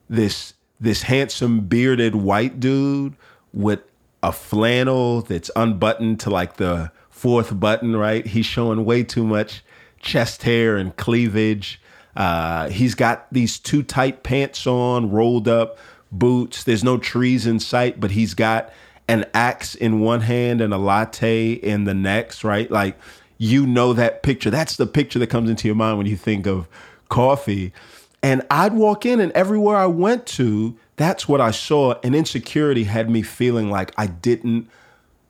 this 0.09 0.55
this 0.81 1.03
handsome 1.03 1.61
bearded 1.61 2.17
white 2.17 2.59
dude 2.59 3.15
with 3.53 3.81
a 4.21 4.33
flannel 4.33 5.23
that's 5.23 5.51
unbuttoned 5.55 6.19
to 6.21 6.31
like 6.31 6.57
the 6.57 6.91
fourth 7.09 7.59
button. 7.61 7.95
Right, 7.95 8.27
he's 8.27 8.47
showing 8.47 8.85
way 8.85 9.05
too 9.05 9.25
much 9.25 9.63
chest 10.01 10.43
hair 10.43 10.77
and 10.77 10.97
cleavage. 10.97 11.81
Uh, 12.17 12.69
he's 12.69 12.97
got 12.97 13.33
these 13.33 13.61
too 13.61 13.85
tight 13.85 14.25
pants 14.25 14.67
on, 14.67 15.13
rolled 15.13 15.47
up 15.47 15.79
boots. 16.13 16.65
There's 16.65 16.85
no 16.85 16.99
trees 16.99 17.47
in 17.47 17.61
sight, 17.61 18.01
but 18.01 18.13
he's 18.13 18.35
got 18.35 18.73
an 19.09 19.27
axe 19.35 19.75
in 19.75 20.01
one 20.01 20.21
hand 20.21 20.61
and 20.61 20.73
a 20.73 20.79
latte 20.79 21.53
in 21.53 21.85
the 21.85 21.95
next, 21.95 22.45
right? 22.45 22.71
Like 22.71 22.99
you 23.39 23.67
know 23.67 23.93
that 23.95 24.23
picture. 24.23 24.51
That's 24.51 24.77
the 24.77 24.87
picture 24.87 25.19
that 25.19 25.29
comes 25.29 25.49
into 25.49 25.67
your 25.67 25.75
mind 25.75 25.99
when 25.99 26.07
you 26.07 26.17
think 26.17 26.47
of 26.47 26.69
coffee. 27.09 27.73
And 28.23 28.43
I'd 28.51 28.75
walk 28.75 29.07
in, 29.07 29.19
and 29.19 29.33
everywhere 29.33 29.77
I 29.77 29.87
went 29.87 30.27
to, 30.27 30.77
that's 30.97 31.27
what 31.27 31.41
I 31.41 31.51
saw. 31.51 31.95
And 32.05 32.15
insecurity 32.15 32.85
had 32.85 33.09
me 33.09 33.23
feeling 33.23 33.71
like 33.71 33.93
I 33.97 34.07
didn't 34.07 34.69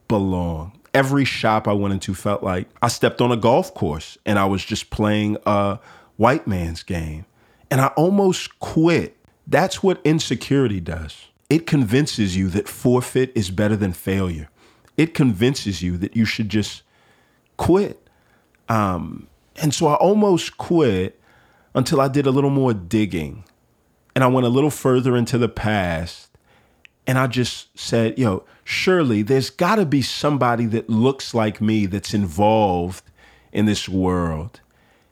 belong. 0.09 0.73
Every 0.93 1.25
shop 1.25 1.69
I 1.69 1.73
went 1.73 1.95
into 1.95 2.15
felt 2.15 2.43
like 2.43 2.69
I 2.83 2.89
stepped 2.89 3.21
on 3.21 3.31
a 3.31 3.37
golf 3.37 3.73
course 3.75 4.19
and 4.27 4.41
I 4.41 4.45
was 4.47 4.65
just 4.65 4.91
playing 4.91 5.37
a 5.47 5.79
white 6.17 6.49
man's 6.49 6.83
game. 6.83 7.27
And 7.71 7.81
I 7.81 7.87
almost 7.89 8.59
quit. 8.59 9.17
That's 9.51 9.83
what 9.83 10.01
insecurity 10.05 10.81
does. 10.81 11.27
It 11.51 11.67
convinces 11.67 12.37
you 12.37 12.49
that 12.51 12.69
forfeit 12.69 13.33
is 13.35 13.51
better 13.51 13.77
than 13.77 13.93
failure. 13.93 14.49
It 14.97 15.13
convinces 15.13 15.83
you 15.83 15.99
that 15.99 16.17
you 16.17 16.25
should 16.25 16.49
just 16.49 16.83
quit. 17.57 18.09
Um, 18.69 19.27
and 19.57 19.75
so 19.75 19.89
I 19.89 19.95
almost 19.95 20.57
quit 20.57 21.21
until 21.75 22.01
I 22.01 22.07
did 22.07 22.27
a 22.27 22.31
little 22.31 22.51
more 22.51 22.73
digging 22.73 23.45
and 24.15 24.23
I 24.23 24.29
went 24.29 24.47
a 24.47 24.51
little 24.51 24.71
further 24.71 25.17
into 25.17 25.37
the 25.37 25.49
past 25.49 26.31
and 27.07 27.19
I 27.19 27.27
just 27.27 27.77
said, 27.77 28.19
yo, 28.19 28.45
surely 28.63 29.23
there's 29.23 29.51
got 29.51 29.77
to 29.77 29.85
be 29.85 30.01
somebody 30.01 30.67
that 30.67 30.89
looks 30.89 31.35
like 31.35 31.61
me 31.61 31.87
that's 31.87 32.15
involved 32.15 33.03
in 33.53 33.67
this 33.67 33.89
world. 33.89 34.61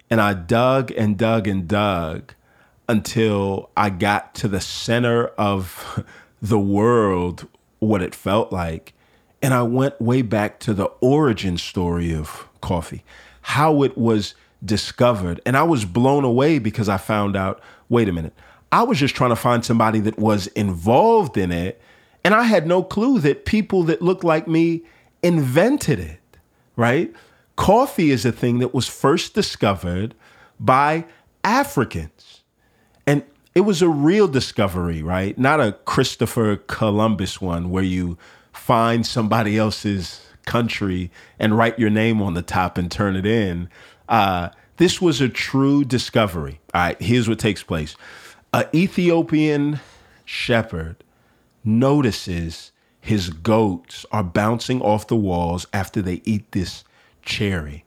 And 0.09 0.21
I 0.21 0.35
dug 0.35 0.93
and 0.93 1.19
dug 1.19 1.49
and 1.49 1.67
dug 1.67 2.35
until 2.89 3.71
I 3.77 3.91
got 3.91 4.35
to 4.37 4.49
the 4.49 4.61
center 4.61 5.27
of 5.39 6.05
the 6.43 6.59
world, 6.59 7.47
what 7.79 8.03
it 8.03 8.15
felt 8.15 8.53
like. 8.53 8.95
And 9.43 9.55
I 9.55 9.63
went 9.63 10.01
way 10.01 10.23
back 10.23 10.59
to 10.61 10.75
the 10.75 10.87
origin 11.01 11.59
story 11.59 12.13
of 12.15 12.49
coffee, 12.61 13.05
how 13.43 13.83
it 13.83 13.97
was 13.97 14.35
discovered. 14.65 15.41
And 15.47 15.57
I 15.57 15.63
was 15.63 15.85
blown 15.85 16.25
away 16.25 16.59
because 16.59 16.89
I 16.89 16.97
found 16.97 17.37
out 17.37 17.61
wait 17.89 18.09
a 18.09 18.13
minute, 18.13 18.35
I 18.71 18.83
was 18.83 18.99
just 18.99 19.15
trying 19.15 19.31
to 19.31 19.37
find 19.37 19.65
somebody 19.65 20.01
that 20.01 20.19
was 20.19 20.47
involved 20.49 21.37
in 21.37 21.51
it. 21.53 21.81
And 22.25 22.35
I 22.35 22.43
had 22.45 22.67
no 22.67 22.83
clue 22.83 23.19
that 23.21 23.45
people 23.45 23.85
that 23.85 24.03
looked 24.03 24.25
like 24.25 24.47
me 24.47 24.83
invented 25.23 25.99
it, 25.99 26.21
right? 26.77 27.13
Coffee 27.57 28.11
is 28.11 28.25
a 28.25 28.33
thing 28.33 28.59
that 28.59 28.75
was 28.75 28.87
first 28.87 29.35
discovered 29.35 30.15
by 30.61 31.07
Africans. 31.43 32.38
It 33.59 33.63
was 33.63 33.83
a 33.83 33.89
real 33.89 34.29
discovery, 34.29 35.03
right? 35.03 35.37
Not 35.37 35.59
a 35.59 35.73
Christopher 35.85 36.59
Columbus 36.69 37.41
one 37.41 37.71
where 37.71 37.83
you 37.83 38.17
find 38.53 39.05
somebody 39.05 39.59
else's 39.59 40.25
country 40.47 41.11
and 41.41 41.59
write 41.59 41.77
your 41.77 41.91
name 41.91 42.23
on 42.23 42.35
the 42.35 42.43
top 42.43 42.79
and 42.79 42.89
turn 42.89 43.17
it 43.17 43.27
in. 43.27 43.69
Uh, 44.09 44.51
this 44.77 45.03
was 45.03 45.21
a 45.21 45.29
true 45.29 45.83
discovery. 45.83 46.61
All 46.73 46.83
right, 46.83 47.03
here's 47.03 47.29
what 47.29 47.41
takes 47.41 47.65
place. 47.65 47.97
An 48.53 48.67
Ethiopian 48.73 49.81
shepherd 50.25 51.03
notices 51.65 52.71
his 53.01 53.29
goats 53.31 54.07
are 54.13 54.23
bouncing 54.23 54.81
off 54.81 55.09
the 55.09 55.17
walls 55.17 55.67
after 55.73 56.01
they 56.01 56.23
eat 56.25 56.53
this 56.53 56.85
cherry. 57.23 57.85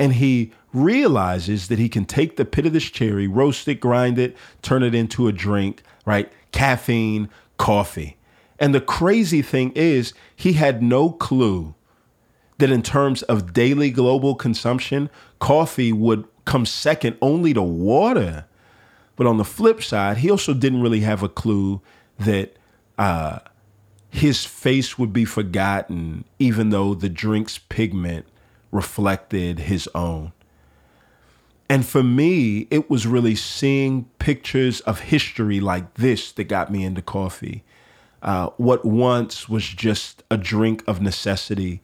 And 0.00 0.14
he 0.14 0.50
realizes 0.72 1.68
that 1.68 1.78
he 1.78 1.90
can 1.90 2.06
take 2.06 2.36
the 2.36 2.46
pit 2.46 2.64
of 2.64 2.72
this 2.72 2.84
cherry, 2.84 3.28
roast 3.28 3.68
it, 3.68 3.80
grind 3.80 4.18
it, 4.18 4.34
turn 4.62 4.82
it 4.82 4.94
into 4.94 5.28
a 5.28 5.32
drink, 5.32 5.82
right? 6.06 6.32
Caffeine, 6.52 7.28
coffee. 7.58 8.16
And 8.58 8.74
the 8.74 8.80
crazy 8.80 9.42
thing 9.42 9.72
is, 9.74 10.14
he 10.34 10.54
had 10.54 10.82
no 10.82 11.10
clue 11.10 11.74
that 12.56 12.70
in 12.70 12.82
terms 12.82 13.22
of 13.24 13.52
daily 13.52 13.90
global 13.90 14.34
consumption, 14.34 15.10
coffee 15.38 15.92
would 15.92 16.26
come 16.46 16.64
second 16.64 17.18
only 17.20 17.52
to 17.52 17.62
water. 17.62 18.46
But 19.16 19.26
on 19.26 19.36
the 19.36 19.44
flip 19.44 19.82
side, 19.82 20.18
he 20.18 20.30
also 20.30 20.54
didn't 20.54 20.80
really 20.80 21.00
have 21.00 21.22
a 21.22 21.28
clue 21.28 21.82
that 22.18 22.56
uh, 22.96 23.40
his 24.08 24.46
face 24.46 24.98
would 24.98 25.12
be 25.12 25.26
forgotten, 25.26 26.24
even 26.38 26.70
though 26.70 26.94
the 26.94 27.10
drink's 27.10 27.58
pigment 27.58 28.26
reflected 28.70 29.60
his 29.60 29.88
own. 29.94 30.32
And 31.68 31.86
for 31.86 32.02
me, 32.02 32.66
it 32.70 32.90
was 32.90 33.06
really 33.06 33.36
seeing 33.36 34.06
pictures 34.18 34.80
of 34.80 35.00
history 35.00 35.60
like 35.60 35.94
this 35.94 36.32
that 36.32 36.44
got 36.44 36.72
me 36.72 36.84
into 36.84 37.00
coffee. 37.00 37.62
Uh, 38.22 38.48
what 38.56 38.84
once 38.84 39.48
was 39.48 39.64
just 39.64 40.22
a 40.30 40.36
drink 40.36 40.82
of 40.86 41.00
necessity 41.00 41.80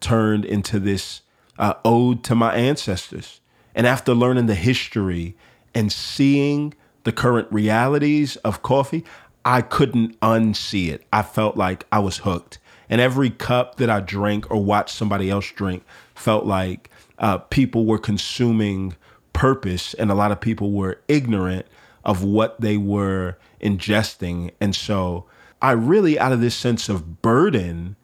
turned 0.00 0.44
into 0.44 0.78
this 0.80 1.22
uh, 1.58 1.74
ode 1.84 2.24
to 2.24 2.34
my 2.34 2.54
ancestors. 2.54 3.40
And 3.74 3.86
after 3.86 4.12
learning 4.12 4.46
the 4.46 4.54
history 4.54 5.36
and 5.74 5.92
seeing 5.92 6.74
the 7.04 7.12
current 7.12 7.46
realities 7.50 8.36
of 8.38 8.62
coffee, 8.62 9.04
I 9.44 9.62
couldn't 9.62 10.18
unsee 10.20 10.88
it. 10.90 11.06
I 11.12 11.22
felt 11.22 11.56
like 11.56 11.86
I 11.92 12.00
was 12.00 12.18
hooked. 12.18 12.58
And 12.90 13.00
every 13.00 13.30
cup 13.30 13.76
that 13.76 13.88
I 13.88 14.00
drank 14.00 14.50
or 14.50 14.62
watched 14.62 14.94
somebody 14.94 15.30
else 15.30 15.50
drink 15.52 15.84
felt 16.18 16.46
like 16.46 16.90
uh, 17.18 17.38
people 17.38 17.86
were 17.86 17.98
consuming 17.98 18.94
purpose 19.32 19.94
and 19.94 20.10
a 20.10 20.14
lot 20.14 20.32
of 20.32 20.40
people 20.40 20.72
were 20.72 21.00
ignorant 21.08 21.66
of 22.04 22.24
what 22.24 22.60
they 22.60 22.76
were 22.76 23.36
ingesting. 23.60 24.50
And 24.60 24.74
so 24.74 25.26
I 25.60 25.72
really, 25.72 26.18
out 26.18 26.32
of 26.32 26.40
this 26.40 26.54
sense 26.54 26.88
of 26.88 27.22
burden, 27.22 27.96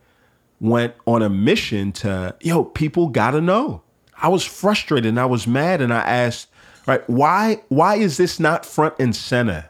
went 0.61 0.95
on 1.07 1.23
a 1.23 1.29
mission 1.29 1.93
to, 1.93 2.35
yo, 2.41 2.65
people 2.65 3.09
gotta 3.09 3.41
know. 3.41 3.83
I 4.17 4.29
was 4.29 4.45
frustrated 4.45 5.09
and 5.09 5.21
I 5.21 5.27
was 5.27 5.47
mad 5.47 5.81
and 5.81 5.93
I 5.93 6.01
asked, 6.01 6.49
right, 6.87 7.09
why 7.09 7.63
why 7.69 7.97
is 7.97 8.17
this 8.17 8.39
not 8.39 8.65
front 8.65 8.95
and 8.99 9.15
center? 9.15 9.67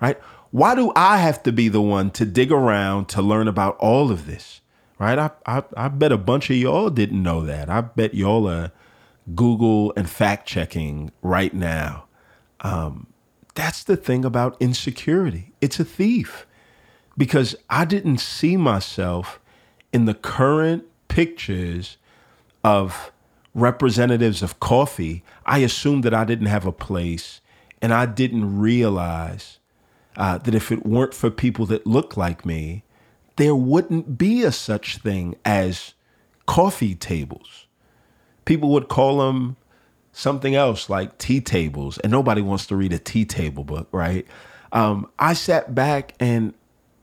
Right? 0.00 0.18
Why 0.50 0.74
do 0.74 0.92
I 0.96 1.18
have 1.18 1.42
to 1.44 1.52
be 1.52 1.68
the 1.68 1.82
one 1.82 2.10
to 2.12 2.24
dig 2.24 2.50
around 2.50 3.08
to 3.10 3.22
learn 3.22 3.48
about 3.48 3.76
all 3.78 4.10
of 4.10 4.26
this? 4.26 4.59
Right? 5.00 5.18
I 5.18 5.30
I, 5.46 5.62
I 5.76 5.88
bet 5.88 6.12
a 6.12 6.18
bunch 6.18 6.50
of 6.50 6.56
y'all 6.56 6.90
didn't 6.90 7.22
know 7.22 7.42
that. 7.46 7.68
I 7.68 7.80
bet 7.80 8.14
y'all 8.14 8.46
are 8.46 8.70
Google 9.34 9.92
and 9.96 10.08
fact 10.08 10.46
checking 10.46 11.10
right 11.22 11.54
now. 11.54 12.04
Um, 12.60 13.06
that's 13.54 13.82
the 13.82 13.96
thing 13.96 14.24
about 14.24 14.56
insecurity. 14.60 15.52
It's 15.60 15.80
a 15.80 15.84
thief 15.84 16.46
because 17.16 17.56
I 17.68 17.84
didn't 17.84 18.18
see 18.18 18.56
myself 18.56 19.40
in 19.92 20.04
the 20.04 20.14
current 20.14 20.84
pictures 21.08 21.96
of 22.62 23.10
representatives 23.54 24.42
of 24.42 24.60
coffee. 24.60 25.24
I 25.46 25.58
assumed 25.58 26.04
that 26.04 26.14
I 26.14 26.24
didn't 26.24 26.46
have 26.46 26.66
a 26.66 26.72
place, 26.72 27.40
and 27.82 27.92
I 27.92 28.06
didn't 28.06 28.58
realize 28.58 29.58
uh, 30.16 30.38
that 30.38 30.54
if 30.54 30.70
it 30.70 30.84
weren't 30.86 31.14
for 31.14 31.30
people 31.30 31.66
that 31.66 31.86
look 31.86 32.16
like 32.16 32.44
me, 32.44 32.84
there 33.40 33.54
wouldn't 33.54 34.18
be 34.18 34.42
a 34.42 34.52
such 34.52 34.98
thing 34.98 35.34
as 35.44 35.94
coffee 36.46 36.94
tables 36.94 37.66
people 38.50 38.70
would 38.70 38.88
call 38.88 39.18
them 39.18 39.56
something 40.12 40.56
else 40.56 40.90
like 40.90 41.16
tea 41.18 41.40
tables, 41.40 41.98
and 41.98 42.10
nobody 42.10 42.42
wants 42.42 42.66
to 42.66 42.74
read 42.74 42.92
a 42.92 42.98
tea 42.98 43.24
table 43.24 43.62
book, 43.62 43.86
right? 43.92 44.26
Um, 44.72 45.08
I 45.20 45.34
sat 45.34 45.72
back 45.72 46.14
and 46.18 46.54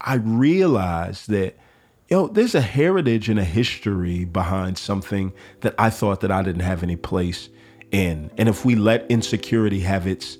I 0.01 0.15
realized 0.15 1.29
that, 1.29 1.55
yo, 2.09 2.27
there's 2.27 2.53
a 2.53 2.59
heritage 2.59 3.29
and 3.29 3.39
a 3.39 3.45
history 3.45 4.25
behind 4.25 4.77
something 4.77 5.31
that 5.61 5.73
I 5.77 5.89
thought 5.89 6.19
that 6.19 6.31
I 6.31 6.43
didn't 6.43 6.63
have 6.63 6.83
any 6.83 6.97
place 6.97 7.47
in. 7.91 8.29
And 8.37 8.49
if 8.49 8.65
we 8.65 8.75
let 8.75 9.09
insecurity 9.09 9.79
have 9.79 10.05
its 10.05 10.37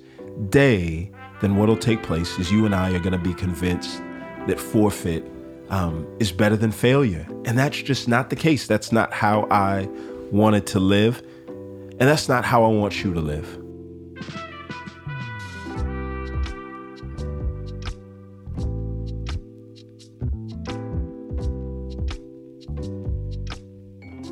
day, 0.50 1.10
then 1.40 1.56
what'll 1.56 1.76
take 1.78 2.02
place 2.02 2.38
is 2.38 2.52
you 2.52 2.66
and 2.66 2.74
I 2.74 2.92
are 2.92 3.00
going 3.00 3.12
to 3.12 3.18
be 3.18 3.32
convinced 3.32 4.02
that 4.46 4.60
forfeit 4.60 5.24
um, 5.70 6.06
is 6.18 6.32
better 6.32 6.56
than 6.56 6.72
failure. 6.72 7.26
And 7.44 7.58
that's 7.58 7.82
just 7.82 8.08
not 8.08 8.30
the 8.30 8.36
case. 8.36 8.66
That's 8.66 8.92
not 8.92 9.12
how 9.12 9.46
I 9.50 9.88
wanted 10.30 10.66
to 10.68 10.80
live. 10.80 11.22
And 11.46 12.02
that's 12.08 12.28
not 12.28 12.44
how 12.44 12.64
I 12.64 12.68
want 12.68 13.02
you 13.02 13.12
to 13.14 13.20
live. 13.20 13.58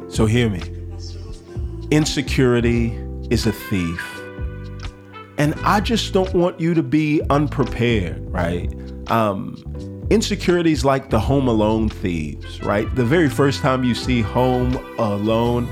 So 0.08 0.24
hear 0.24 0.48
me. 0.48 0.62
insecurity 1.90 2.98
is 3.30 3.46
a 3.46 3.52
thief. 3.52 4.20
And 5.38 5.54
I 5.56 5.80
just 5.80 6.14
don't 6.14 6.32
want 6.32 6.58
you 6.58 6.72
to 6.72 6.82
be 6.82 7.20
unprepared, 7.28 8.24
right? 8.30 8.72
Um, 9.10 9.62
insecurity 10.10 10.72
is 10.72 10.84
like 10.84 11.10
the 11.10 11.18
Home 11.18 11.48
Alone 11.48 11.88
thieves, 11.88 12.62
right? 12.62 12.92
The 12.94 13.04
very 13.04 13.28
first 13.28 13.60
time 13.60 13.84
you 13.84 13.94
see 13.94 14.22
Home 14.22 14.76
Alone, 14.98 15.68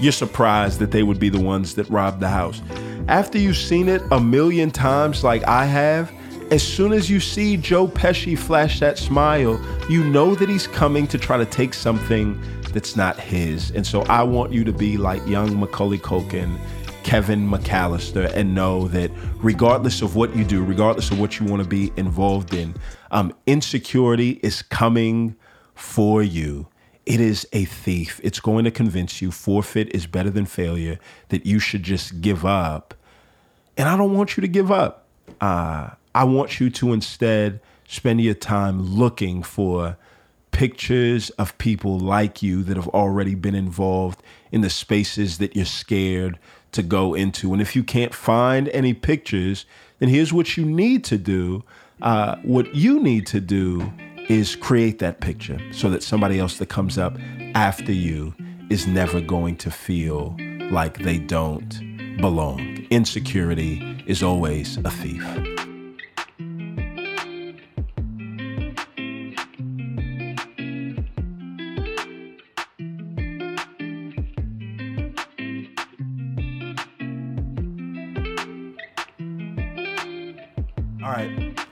you're 0.00 0.12
surprised 0.12 0.78
that 0.80 0.90
they 0.90 1.02
would 1.02 1.20
be 1.20 1.28
the 1.28 1.40
ones 1.40 1.74
that 1.76 1.88
robbed 1.88 2.20
the 2.20 2.28
house. 2.28 2.60
After 3.08 3.38
you've 3.38 3.56
seen 3.56 3.88
it 3.88 4.02
a 4.10 4.20
million 4.20 4.70
times, 4.70 5.22
like 5.22 5.46
I 5.46 5.64
have, 5.64 6.12
as 6.50 6.62
soon 6.62 6.92
as 6.92 7.08
you 7.08 7.20
see 7.20 7.56
Joe 7.56 7.86
Pesci 7.86 8.36
flash 8.38 8.80
that 8.80 8.98
smile, 8.98 9.60
you 9.88 10.04
know 10.04 10.34
that 10.34 10.48
he's 10.48 10.66
coming 10.66 11.06
to 11.08 11.18
try 11.18 11.36
to 11.36 11.46
take 11.46 11.74
something 11.74 12.40
that's 12.72 12.96
not 12.96 13.18
his. 13.18 13.70
And 13.70 13.86
so 13.86 14.02
I 14.02 14.22
want 14.22 14.52
you 14.52 14.64
to 14.64 14.72
be 14.72 14.96
like 14.96 15.26
young 15.26 15.58
Macaulay 15.58 15.98
Culkin, 15.98 16.58
Kevin 17.06 17.48
McCallister, 17.48 18.28
and 18.34 18.52
know 18.52 18.88
that 18.88 19.12
regardless 19.36 20.02
of 20.02 20.16
what 20.16 20.34
you 20.34 20.42
do, 20.42 20.64
regardless 20.64 21.12
of 21.12 21.20
what 21.20 21.38
you 21.38 21.46
want 21.46 21.62
to 21.62 21.68
be 21.68 21.92
involved 21.96 22.52
in, 22.52 22.74
um, 23.12 23.32
insecurity 23.46 24.40
is 24.42 24.60
coming 24.60 25.36
for 25.76 26.20
you. 26.20 26.66
It 27.06 27.20
is 27.20 27.46
a 27.52 27.64
thief. 27.64 28.20
It's 28.24 28.40
going 28.40 28.64
to 28.64 28.72
convince 28.72 29.22
you 29.22 29.30
forfeit 29.30 29.94
is 29.94 30.08
better 30.08 30.30
than 30.30 30.46
failure, 30.46 30.98
that 31.28 31.46
you 31.46 31.60
should 31.60 31.84
just 31.84 32.20
give 32.20 32.44
up. 32.44 32.92
And 33.76 33.88
I 33.88 33.96
don't 33.96 34.14
want 34.14 34.36
you 34.36 34.40
to 34.40 34.48
give 34.48 34.72
up. 34.72 35.06
Uh, 35.40 35.90
I 36.12 36.24
want 36.24 36.58
you 36.58 36.70
to 36.70 36.92
instead 36.92 37.60
spend 37.86 38.20
your 38.20 38.34
time 38.34 38.82
looking 38.82 39.44
for 39.44 39.96
pictures 40.50 41.30
of 41.30 41.56
people 41.58 42.00
like 42.00 42.42
you 42.42 42.64
that 42.64 42.76
have 42.76 42.88
already 42.88 43.36
been 43.36 43.54
involved 43.54 44.22
in 44.50 44.62
the 44.62 44.70
spaces 44.70 45.38
that 45.38 45.54
you're 45.54 45.64
scared 45.64 46.38
to 46.72 46.82
go 46.82 47.14
into. 47.14 47.52
And 47.52 47.62
if 47.62 47.74
you 47.74 47.82
can't 47.82 48.14
find 48.14 48.68
any 48.68 48.94
pictures, 48.94 49.66
then 49.98 50.08
here's 50.08 50.32
what 50.32 50.56
you 50.56 50.64
need 50.64 51.04
to 51.04 51.18
do. 51.18 51.64
Uh, 52.02 52.36
what 52.42 52.74
you 52.74 53.00
need 53.00 53.26
to 53.28 53.40
do 53.40 53.92
is 54.28 54.56
create 54.56 54.98
that 54.98 55.20
picture 55.20 55.58
so 55.72 55.88
that 55.90 56.02
somebody 56.02 56.38
else 56.38 56.58
that 56.58 56.68
comes 56.68 56.98
up 56.98 57.16
after 57.54 57.92
you 57.92 58.34
is 58.70 58.86
never 58.86 59.20
going 59.20 59.56
to 59.56 59.70
feel 59.70 60.36
like 60.70 60.98
they 60.98 61.18
don't 61.18 61.80
belong. 62.20 62.86
Insecurity 62.90 64.02
is 64.06 64.22
always 64.22 64.76
a 64.78 64.90
thief. 64.90 65.55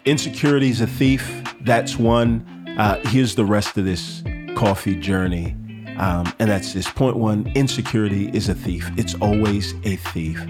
Right. 0.05 0.11
Insecurity 0.11 0.71
is 0.71 0.81
a 0.81 0.87
thief. 0.87 1.45
That's 1.63 1.99
one. 1.99 2.47
Uh, 2.79 3.01
here's 3.09 3.35
the 3.35 3.45
rest 3.45 3.77
of 3.79 3.85
this 3.85 4.23
coffee 4.57 4.97
journey. 4.97 5.57
Um, 5.99 6.33
and 6.39 6.51
that's 6.51 6.73
this. 6.75 6.91
Point 6.91 7.17
one 7.17 7.51
insecurity 7.55 8.29
is 8.31 8.49
a 8.49 8.55
thief. 8.55 8.91
It's 8.97 9.15
always 9.17 9.75
a 9.85 9.97
thief. 9.97 10.41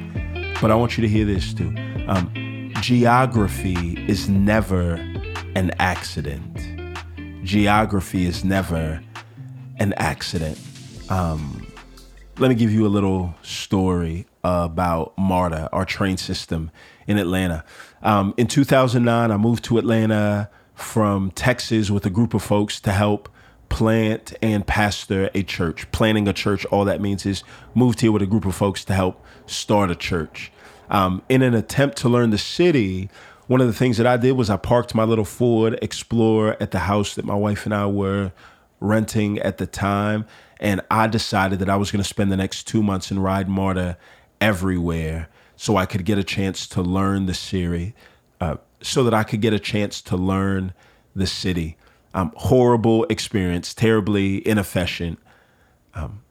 But 0.60 0.70
I 0.70 0.74
want 0.74 0.96
you 0.96 1.02
to 1.02 1.08
hear 1.08 1.26
this 1.26 1.52
too. 1.52 1.74
Um, 2.08 2.72
geography 2.80 3.98
is 4.08 4.28
never 4.28 4.94
an 5.54 5.70
accident. 5.78 6.60
Geography 7.44 8.26
is 8.26 8.44
never 8.44 9.02
an 9.78 9.92
accident. 9.94 10.58
Um, 11.10 11.66
let 12.38 12.48
me 12.48 12.54
give 12.54 12.72
you 12.72 12.86
a 12.86 12.88
little 12.88 13.34
story 13.42 14.26
about 14.44 15.16
MARTA, 15.16 15.70
our 15.72 15.84
train 15.84 16.16
system 16.16 16.70
in 17.06 17.18
Atlanta. 17.18 17.64
Um, 18.02 18.34
in 18.36 18.46
2009, 18.46 19.30
I 19.30 19.36
moved 19.36 19.64
to 19.64 19.78
Atlanta 19.78 20.50
from 20.74 21.30
Texas 21.30 21.90
with 21.90 22.04
a 22.04 22.10
group 22.10 22.34
of 22.34 22.42
folks 22.42 22.78
to 22.80 22.92
help 22.92 23.28
plant 23.68 24.34
and 24.42 24.66
pastor 24.66 25.30
a 25.34 25.42
church. 25.42 25.90
Planting 25.90 26.28
a 26.28 26.32
church, 26.32 26.64
all 26.66 26.84
that 26.84 27.00
means 27.00 27.24
is 27.26 27.42
moved 27.74 28.02
here 28.02 28.12
with 28.12 28.22
a 28.22 28.26
group 28.26 28.44
of 28.44 28.54
folks 28.54 28.84
to 28.84 28.94
help 28.94 29.24
start 29.46 29.90
a 29.90 29.96
church. 29.96 30.52
Um, 30.90 31.22
in 31.28 31.42
an 31.42 31.54
attempt 31.54 31.96
to 31.98 32.08
learn 32.08 32.30
the 32.30 32.38
city, 32.38 33.08
one 33.46 33.60
of 33.60 33.66
the 33.66 33.72
things 33.72 33.96
that 33.96 34.06
I 34.06 34.16
did 34.16 34.32
was 34.32 34.50
I 34.50 34.56
parked 34.56 34.94
my 34.94 35.04
little 35.04 35.24
Ford 35.24 35.78
Explorer 35.82 36.56
at 36.60 36.70
the 36.70 36.80
house 36.80 37.14
that 37.14 37.24
my 37.24 37.34
wife 37.34 37.64
and 37.64 37.74
I 37.74 37.86
were 37.86 38.32
renting 38.80 39.38
at 39.40 39.58
the 39.58 39.66
time. 39.66 40.26
And 40.60 40.80
I 40.90 41.06
decided 41.08 41.58
that 41.58 41.68
I 41.68 41.76
was 41.76 41.90
going 41.90 42.02
to 42.02 42.08
spend 42.08 42.30
the 42.30 42.36
next 42.36 42.66
two 42.66 42.82
months 42.82 43.10
and 43.10 43.22
ride 43.22 43.48
MARTA 43.48 43.96
everywhere 44.44 45.28
so 45.56 45.76
I 45.76 45.86
could 45.86 46.04
get 46.04 46.18
a 46.18 46.24
chance 46.24 46.66
to 46.68 46.82
learn 46.82 47.26
the 47.26 47.34
city, 47.34 47.94
uh, 48.40 48.56
so 48.82 49.02
that 49.04 49.14
I 49.14 49.24
could 49.24 49.40
get 49.40 49.54
a 49.54 49.58
chance 49.58 50.02
to 50.02 50.16
learn 50.16 50.74
the 51.16 51.26
city. 51.26 51.76
Um, 52.12 52.32
horrible 52.36 53.06
experience, 53.08 53.72
terribly 53.72 54.46
inefficient. 54.46 55.18
Um, 55.94 56.22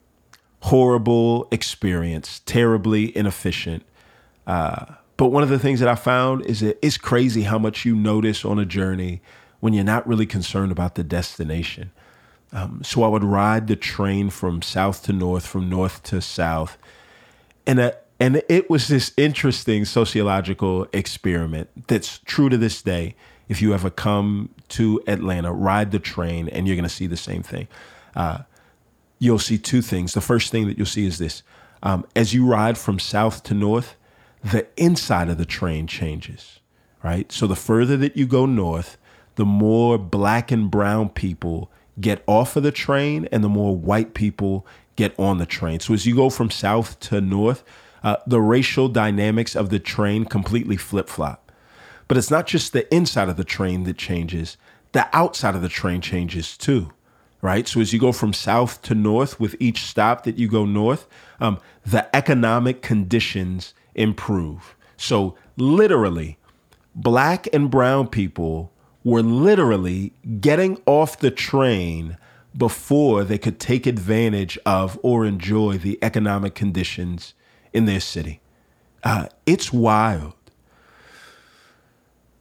horrible 0.59 1.47
experience, 1.51 2.41
terribly 2.45 3.15
inefficient. 3.17 3.83
Uh, 4.45 4.85
but 5.17 5.27
one 5.27 5.43
of 5.43 5.49
the 5.49 5.59
things 5.59 5.79
that 5.79 5.89
I 5.89 5.95
found 5.95 6.45
is 6.45 6.59
that 6.59 6.77
it's 6.85 6.97
crazy 6.97 7.43
how 7.43 7.57
much 7.57 7.85
you 7.85 7.95
notice 7.95 8.45
on 8.45 8.59
a 8.59 8.65
journey 8.65 9.21
when 9.59 9.73
you're 9.73 9.83
not 9.83 10.07
really 10.07 10.25
concerned 10.25 10.71
about 10.71 10.95
the 10.95 11.03
destination. 11.03 11.91
Um, 12.51 12.81
so 12.83 13.03
I 13.03 13.07
would 13.07 13.23
ride 13.23 13.67
the 13.67 13.75
train 13.75 14.29
from 14.29 14.61
south 14.61 15.03
to 15.03 15.13
north, 15.13 15.45
from 15.47 15.69
north 15.69 16.03
to 16.03 16.21
south, 16.21 16.77
and 17.65 17.79
a, 17.79 17.95
and 18.19 18.41
it 18.47 18.69
was 18.69 18.87
this 18.87 19.11
interesting 19.17 19.85
sociological 19.85 20.87
experiment 20.93 21.69
that's 21.87 22.19
true 22.19 22.49
to 22.49 22.57
this 22.57 22.81
day. 22.81 23.15
If 23.49 23.61
you 23.61 23.73
ever 23.73 23.89
come 23.89 24.49
to 24.69 25.01
Atlanta, 25.07 25.51
ride 25.51 25.91
the 25.91 25.99
train, 25.99 26.47
and 26.49 26.67
you're 26.67 26.75
going 26.75 26.83
to 26.83 26.89
see 26.89 27.07
the 27.07 27.17
same 27.17 27.43
thing. 27.43 27.67
Uh, 28.15 28.39
you'll 29.19 29.39
see 29.39 29.57
two 29.57 29.81
things. 29.81 30.13
The 30.13 30.21
first 30.21 30.51
thing 30.51 30.67
that 30.67 30.77
you'll 30.77 30.85
see 30.85 31.05
is 31.05 31.17
this 31.17 31.43
um, 31.81 32.05
as 32.15 32.33
you 32.33 32.45
ride 32.45 32.77
from 32.77 32.97
south 32.97 33.43
to 33.43 33.53
north, 33.53 33.95
the 34.43 34.67
inside 34.77 35.29
of 35.29 35.37
the 35.37 35.45
train 35.45 35.85
changes, 35.87 36.59
right? 37.03 37.31
So 37.31 37.45
the 37.45 37.55
further 37.55 37.97
that 37.97 38.15
you 38.15 38.25
go 38.25 38.45
north, 38.45 38.97
the 39.35 39.45
more 39.45 39.97
black 39.97 40.51
and 40.51 40.71
brown 40.71 41.09
people 41.09 41.71
get 41.99 42.23
off 42.25 42.55
of 42.55 42.63
the 42.63 42.71
train 42.71 43.27
and 43.31 43.43
the 43.43 43.49
more 43.49 43.75
white 43.75 44.13
people 44.13 44.65
get 44.95 45.17
on 45.19 45.37
the 45.37 45.45
train. 45.45 45.79
So 45.79 45.93
as 45.93 46.05
you 46.05 46.15
go 46.15 46.29
from 46.29 46.49
south 46.49 46.99
to 47.01 47.21
north, 47.21 47.63
uh, 48.03 48.17
the 48.27 48.41
racial 48.41 48.89
dynamics 48.89 49.55
of 49.55 49.69
the 49.69 49.79
train 49.79 50.25
completely 50.25 50.77
flip 50.77 51.09
flop. 51.09 51.51
But 52.07 52.17
it's 52.17 52.31
not 52.31 52.47
just 52.47 52.73
the 52.73 52.93
inside 52.93 53.29
of 53.29 53.37
the 53.37 53.43
train 53.43 53.83
that 53.83 53.97
changes, 53.97 54.57
the 54.91 55.07
outside 55.13 55.55
of 55.55 55.61
the 55.61 55.69
train 55.69 56.01
changes 56.01 56.57
too, 56.57 56.91
right? 57.41 57.67
So 57.67 57.79
as 57.79 57.93
you 57.93 57.99
go 57.99 58.11
from 58.11 58.33
south 58.33 58.81
to 58.83 58.95
north 58.95 59.39
with 59.39 59.55
each 59.59 59.83
stop 59.83 60.23
that 60.23 60.37
you 60.37 60.47
go 60.47 60.65
north, 60.65 61.07
um, 61.39 61.59
the 61.85 62.13
economic 62.15 62.81
conditions 62.81 63.73
improve. 63.95 64.75
So 64.97 65.35
literally, 65.57 66.37
black 66.93 67.47
and 67.53 67.71
brown 67.71 68.07
people 68.07 68.71
were 69.03 69.21
literally 69.21 70.13
getting 70.39 70.81
off 70.85 71.19
the 71.19 71.31
train 71.31 72.17
before 72.55 73.23
they 73.23 73.37
could 73.37 73.59
take 73.59 73.87
advantage 73.87 74.57
of 74.65 74.99
or 75.01 75.25
enjoy 75.25 75.77
the 75.77 75.97
economic 76.01 76.53
conditions 76.53 77.33
in 77.73 77.85
their 77.85 77.99
city. 77.99 78.39
Uh, 79.03 79.27
it's 79.45 79.73
wild. 79.73 80.33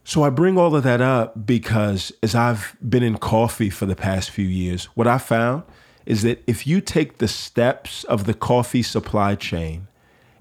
So 0.05 0.23
I 0.23 0.29
bring 0.29 0.57
all 0.57 0.75
of 0.75 0.83
that 0.83 1.01
up 1.01 1.45
because 1.45 2.11
as 2.21 2.35
I've 2.35 2.75
been 2.87 3.03
in 3.03 3.17
coffee 3.17 3.69
for 3.69 3.85
the 3.85 3.95
past 3.95 4.29
few 4.29 4.45
years, 4.45 4.85
what 4.95 5.07
I 5.07 5.17
found 5.17 5.63
is 6.05 6.21
that 6.23 6.43
if 6.45 6.67
you 6.67 6.81
take 6.81 7.17
the 7.17 7.27
steps 7.27 8.03
of 8.05 8.25
the 8.25 8.33
coffee 8.33 8.83
supply 8.83 9.35
chain 9.35 9.87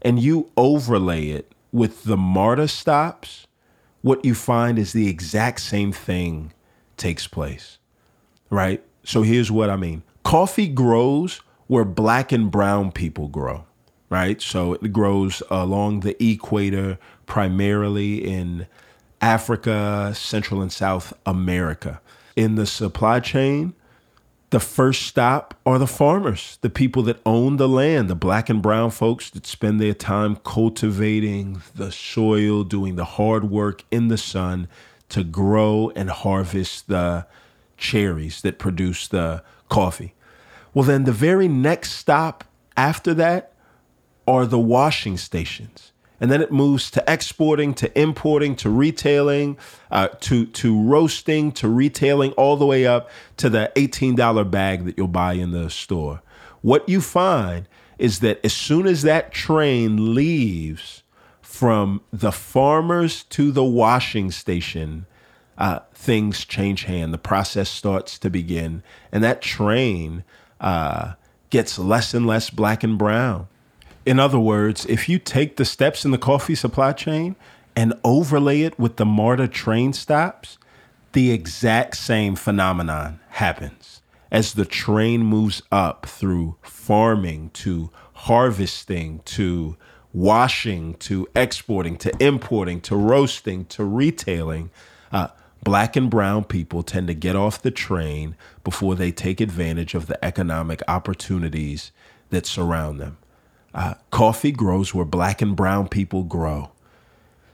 and 0.02 0.18
you 0.18 0.50
overlay 0.56 1.28
it 1.28 1.52
with 1.70 2.04
the 2.04 2.16
MARTA 2.16 2.68
stops, 2.68 3.46
what 4.02 4.24
you 4.24 4.34
find 4.34 4.78
is 4.78 4.92
the 4.92 5.08
exact 5.08 5.60
same 5.60 5.92
thing 5.92 6.52
takes 6.96 7.28
place, 7.28 7.78
right? 8.50 8.82
So 9.04 9.22
here's 9.22 9.50
what 9.50 9.70
I 9.70 9.76
mean 9.76 10.02
coffee 10.24 10.68
grows 10.68 11.40
where 11.68 11.84
black 11.84 12.32
and 12.32 12.50
brown 12.50 12.90
people 12.90 13.28
grow 13.28 13.64
right? 14.12 14.42
So 14.42 14.74
it 14.74 14.92
grows 14.92 15.42
along 15.50 16.00
the 16.00 16.22
equator, 16.22 16.98
primarily 17.24 18.22
in 18.22 18.66
Africa, 19.22 20.12
Central 20.14 20.60
and 20.60 20.70
South 20.70 21.14
America. 21.24 21.98
In 22.36 22.56
the 22.56 22.66
supply 22.66 23.20
chain, 23.20 23.72
the 24.50 24.60
first 24.60 25.06
stop 25.06 25.54
are 25.64 25.78
the 25.78 25.86
farmers, 25.86 26.58
the 26.60 26.68
people 26.68 27.02
that 27.04 27.22
own 27.24 27.56
the 27.56 27.68
land, 27.68 28.10
the 28.10 28.14
black 28.14 28.50
and 28.50 28.60
brown 28.60 28.90
folks 28.90 29.30
that 29.30 29.46
spend 29.46 29.80
their 29.80 29.94
time 29.94 30.36
cultivating 30.44 31.62
the 31.74 31.90
soil, 31.90 32.64
doing 32.64 32.96
the 32.96 33.16
hard 33.16 33.50
work 33.50 33.82
in 33.90 34.08
the 34.08 34.18
sun 34.18 34.68
to 35.08 35.24
grow 35.24 35.90
and 35.96 36.10
harvest 36.10 36.88
the 36.88 37.26
cherries 37.78 38.42
that 38.42 38.58
produce 38.58 39.08
the 39.08 39.42
coffee. 39.70 40.12
Well, 40.74 40.84
then 40.84 41.04
the 41.04 41.12
very 41.12 41.48
next 41.48 41.92
stop 41.92 42.44
after 42.76 43.14
that 43.14 43.51
are 44.26 44.46
the 44.46 44.58
washing 44.58 45.16
stations. 45.16 45.92
And 46.20 46.30
then 46.30 46.40
it 46.40 46.52
moves 46.52 46.88
to 46.92 47.02
exporting, 47.08 47.74
to 47.74 48.00
importing, 48.00 48.54
to 48.56 48.70
retailing, 48.70 49.58
uh, 49.90 50.08
to 50.20 50.46
to 50.46 50.80
roasting, 50.80 51.50
to 51.52 51.68
retailing, 51.68 52.30
all 52.32 52.56
the 52.56 52.66
way 52.66 52.86
up 52.86 53.10
to 53.38 53.50
the 53.50 53.72
$18 53.74 54.48
bag 54.48 54.84
that 54.84 54.96
you'll 54.96 55.08
buy 55.08 55.32
in 55.32 55.50
the 55.50 55.68
store. 55.68 56.22
What 56.60 56.88
you 56.88 57.00
find 57.00 57.66
is 57.98 58.20
that 58.20 58.38
as 58.44 58.52
soon 58.52 58.86
as 58.86 59.02
that 59.02 59.32
train 59.32 60.14
leaves 60.14 61.02
from 61.40 62.00
the 62.12 62.32
farmers 62.32 63.24
to 63.24 63.50
the 63.50 63.64
washing 63.64 64.30
station, 64.30 65.06
uh, 65.58 65.80
things 65.92 66.44
change 66.44 66.84
hand. 66.84 67.12
The 67.12 67.18
process 67.18 67.68
starts 67.68 68.18
to 68.20 68.30
begin, 68.30 68.82
and 69.10 69.22
that 69.22 69.42
train 69.42 70.24
uh, 70.60 71.14
gets 71.50 71.78
less 71.78 72.14
and 72.14 72.26
less 72.26 72.48
black 72.48 72.82
and 72.82 72.96
brown. 72.96 73.48
In 74.04 74.18
other 74.18 74.38
words, 74.38 74.84
if 74.86 75.08
you 75.08 75.18
take 75.18 75.56
the 75.56 75.64
steps 75.64 76.04
in 76.04 76.10
the 76.10 76.18
coffee 76.18 76.56
supply 76.56 76.92
chain 76.92 77.36
and 77.76 77.94
overlay 78.02 78.62
it 78.62 78.78
with 78.78 78.96
the 78.96 79.06
MARTA 79.06 79.48
train 79.48 79.92
stops, 79.92 80.58
the 81.12 81.30
exact 81.30 81.96
same 81.96 82.34
phenomenon 82.34 83.20
happens. 83.30 84.02
As 84.30 84.54
the 84.54 84.64
train 84.64 85.22
moves 85.22 85.62
up 85.70 86.06
through 86.06 86.56
farming 86.62 87.50
to 87.50 87.90
harvesting 88.14 89.20
to 89.26 89.76
washing 90.12 90.94
to 90.94 91.26
exporting 91.36 91.96
to 91.96 92.12
importing 92.18 92.80
to 92.82 92.96
roasting 92.96 93.64
to 93.66 93.84
retailing, 93.84 94.70
uh, 95.12 95.28
black 95.62 95.96
and 95.96 96.10
brown 96.10 96.44
people 96.44 96.82
tend 96.82 97.06
to 97.06 97.14
get 97.14 97.36
off 97.36 97.62
the 97.62 97.70
train 97.70 98.34
before 98.64 98.94
they 98.94 99.12
take 99.12 99.40
advantage 99.40 99.94
of 99.94 100.06
the 100.06 100.22
economic 100.24 100.82
opportunities 100.88 101.92
that 102.30 102.46
surround 102.46 102.98
them. 102.98 103.18
Uh, 103.74 103.94
coffee 104.10 104.52
grows 104.52 104.94
where 104.94 105.04
black 105.04 105.40
and 105.40 105.56
brown 105.56 105.88
people 105.88 106.24
grow. 106.24 106.70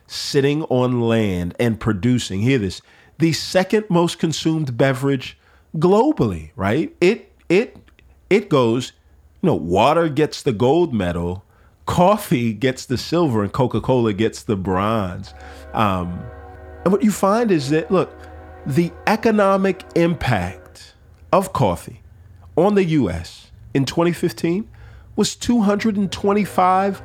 Sitting 0.07 0.63
on 0.63 1.01
land 1.01 1.55
and 1.59 1.79
producing, 1.79 2.41
hear 2.41 2.57
this, 2.57 2.81
the 3.19 3.31
second 3.31 3.85
most 3.89 4.19
consumed 4.19 4.77
beverage 4.77 5.37
globally, 5.77 6.51
right? 6.55 6.95
It 6.99 7.31
it 7.47 7.77
it 8.29 8.49
goes, 8.49 8.93
you 9.41 9.47
know, 9.47 9.55
water 9.55 10.09
gets 10.09 10.41
the 10.41 10.51
gold 10.51 10.93
medal, 10.93 11.45
coffee 11.85 12.53
gets 12.53 12.85
the 12.85 12.97
silver, 12.97 13.43
and 13.43 13.51
Coca-Cola 13.51 14.13
gets 14.13 14.43
the 14.43 14.55
bronze. 14.55 15.33
Um, 15.73 16.23
and 16.83 16.91
what 16.91 17.03
you 17.03 17.11
find 17.11 17.51
is 17.51 17.69
that 17.69 17.91
look, 17.91 18.11
the 18.65 18.91
economic 19.07 19.85
impact 19.95 20.95
of 21.31 21.53
coffee 21.53 22.01
on 22.55 22.75
the 22.75 22.83
US 22.83 23.51
in 23.73 23.85
2015 23.85 24.67
was 25.19 25.35
$225 25.35 27.01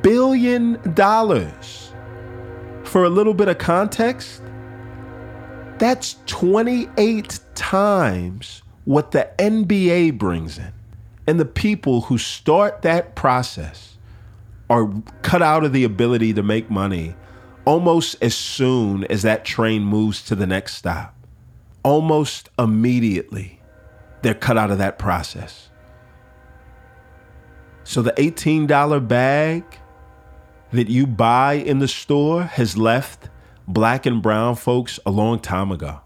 billion. 0.00 0.80
For 2.82 3.04
a 3.04 3.10
little 3.10 3.34
bit 3.34 3.48
of 3.48 3.58
context, 3.58 4.40
that's 5.76 6.16
28 6.24 7.40
times 7.54 8.62
what 8.86 9.10
the 9.10 9.28
NBA 9.38 10.16
brings 10.16 10.56
in. 10.56 10.72
And 11.26 11.38
the 11.38 11.44
people 11.44 12.00
who 12.00 12.16
start 12.16 12.80
that 12.82 13.14
process 13.16 13.98
are 14.70 14.90
cut 15.20 15.42
out 15.42 15.62
of 15.62 15.74
the 15.74 15.84
ability 15.84 16.32
to 16.32 16.42
make 16.42 16.70
money 16.70 17.14
almost 17.66 18.16
as 18.22 18.34
soon 18.34 19.04
as 19.04 19.20
that 19.22 19.44
train 19.44 19.82
moves 19.82 20.24
to 20.24 20.34
the 20.34 20.46
next 20.46 20.76
stop. 20.76 21.14
Almost 21.84 22.48
immediately, 22.58 23.60
they're 24.22 24.32
cut 24.32 24.56
out 24.56 24.70
of 24.70 24.78
that 24.78 24.98
process. 24.98 25.68
So 27.84 28.02
the 28.02 28.12
$18 28.12 29.06
bag 29.06 29.64
that 30.72 30.88
you 30.88 31.06
buy 31.06 31.54
in 31.54 31.78
the 31.78 31.88
store 31.88 32.44
has 32.44 32.76
left 32.76 33.28
black 33.68 34.06
and 34.06 34.22
brown 34.22 34.56
folks 34.56 34.98
a 35.04 35.10
long 35.10 35.38
time 35.38 35.70
ago. 35.70 36.00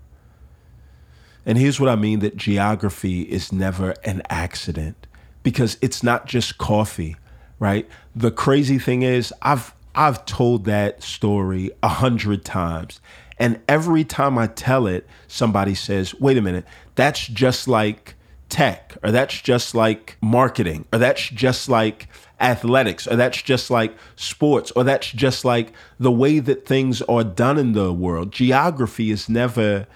And 1.44 1.56
here's 1.56 1.78
what 1.78 1.88
I 1.88 1.94
mean 1.94 2.18
that 2.18 2.36
geography 2.36 3.22
is 3.22 3.52
never 3.52 3.94
an 4.04 4.22
accident 4.28 5.06
because 5.44 5.78
it's 5.80 6.02
not 6.02 6.26
just 6.26 6.58
coffee, 6.58 7.16
right? 7.60 7.88
The 8.16 8.32
crazy 8.32 8.80
thing 8.80 9.02
is 9.02 9.32
I've 9.42 9.72
I've 9.94 10.26
told 10.26 10.64
that 10.64 11.02
story 11.02 11.70
a 11.82 11.88
hundred 11.88 12.44
times. 12.44 13.00
And 13.38 13.60
every 13.68 14.02
time 14.02 14.38
I 14.38 14.48
tell 14.48 14.86
it, 14.86 15.06
somebody 15.28 15.74
says, 15.74 16.14
wait 16.16 16.36
a 16.36 16.42
minute, 16.42 16.66
that's 16.96 17.26
just 17.26 17.68
like 17.68 18.15
tech, 18.48 18.96
or 19.02 19.10
that's 19.10 19.40
just 19.40 19.74
like 19.74 20.16
marketing, 20.20 20.86
or 20.92 20.98
that's 20.98 21.28
just 21.28 21.68
like 21.68 22.08
athletics, 22.40 23.06
or 23.06 23.16
that's 23.16 23.42
just 23.42 23.70
like 23.70 23.96
sports, 24.14 24.70
or 24.72 24.84
that's 24.84 25.10
just 25.10 25.44
like 25.44 25.72
the 25.98 26.12
way 26.12 26.38
that 26.38 26.66
things 26.66 27.02
are 27.02 27.24
done 27.24 27.58
in 27.58 27.72
the 27.72 27.92
world. 27.92 28.32
Geography 28.32 29.10
is 29.10 29.28
never 29.28 29.86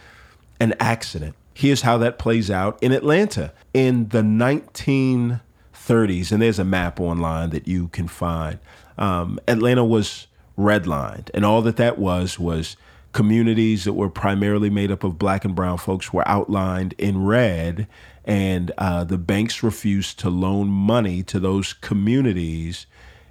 an 0.58 0.74
accident. 0.80 1.34
Here's 1.54 1.82
how 1.82 1.98
that 1.98 2.18
plays 2.18 2.50
out 2.50 2.82
in 2.82 2.92
Atlanta 2.92 3.52
in 3.74 4.08
the 4.08 4.22
1930s, 4.22 6.32
and 6.32 6.42
there's 6.42 6.58
a 6.58 6.64
map 6.64 7.00
online 7.00 7.50
that 7.50 7.68
you 7.68 7.88
can 7.88 8.08
find. 8.08 8.58
Um, 8.96 9.38
Atlanta 9.46 9.84
was 9.84 10.26
redlined, 10.58 11.28
and 11.34 11.44
all 11.44 11.60
that 11.62 11.76
that 11.76 11.98
was 11.98 12.38
was 12.38 12.76
communities 13.12 13.84
that 13.84 13.94
were 13.94 14.08
primarily 14.08 14.70
made 14.70 14.90
up 14.90 15.02
of 15.02 15.18
black 15.18 15.44
and 15.44 15.54
brown 15.54 15.78
folks 15.78 16.12
were 16.12 16.26
outlined 16.28 16.94
in 16.96 17.24
red 17.24 17.88
and 18.24 18.70
uh, 18.78 19.02
the 19.04 19.18
banks 19.18 19.62
refused 19.62 20.18
to 20.20 20.30
loan 20.30 20.68
money 20.68 21.22
to 21.22 21.40
those 21.40 21.72
communities 21.72 22.86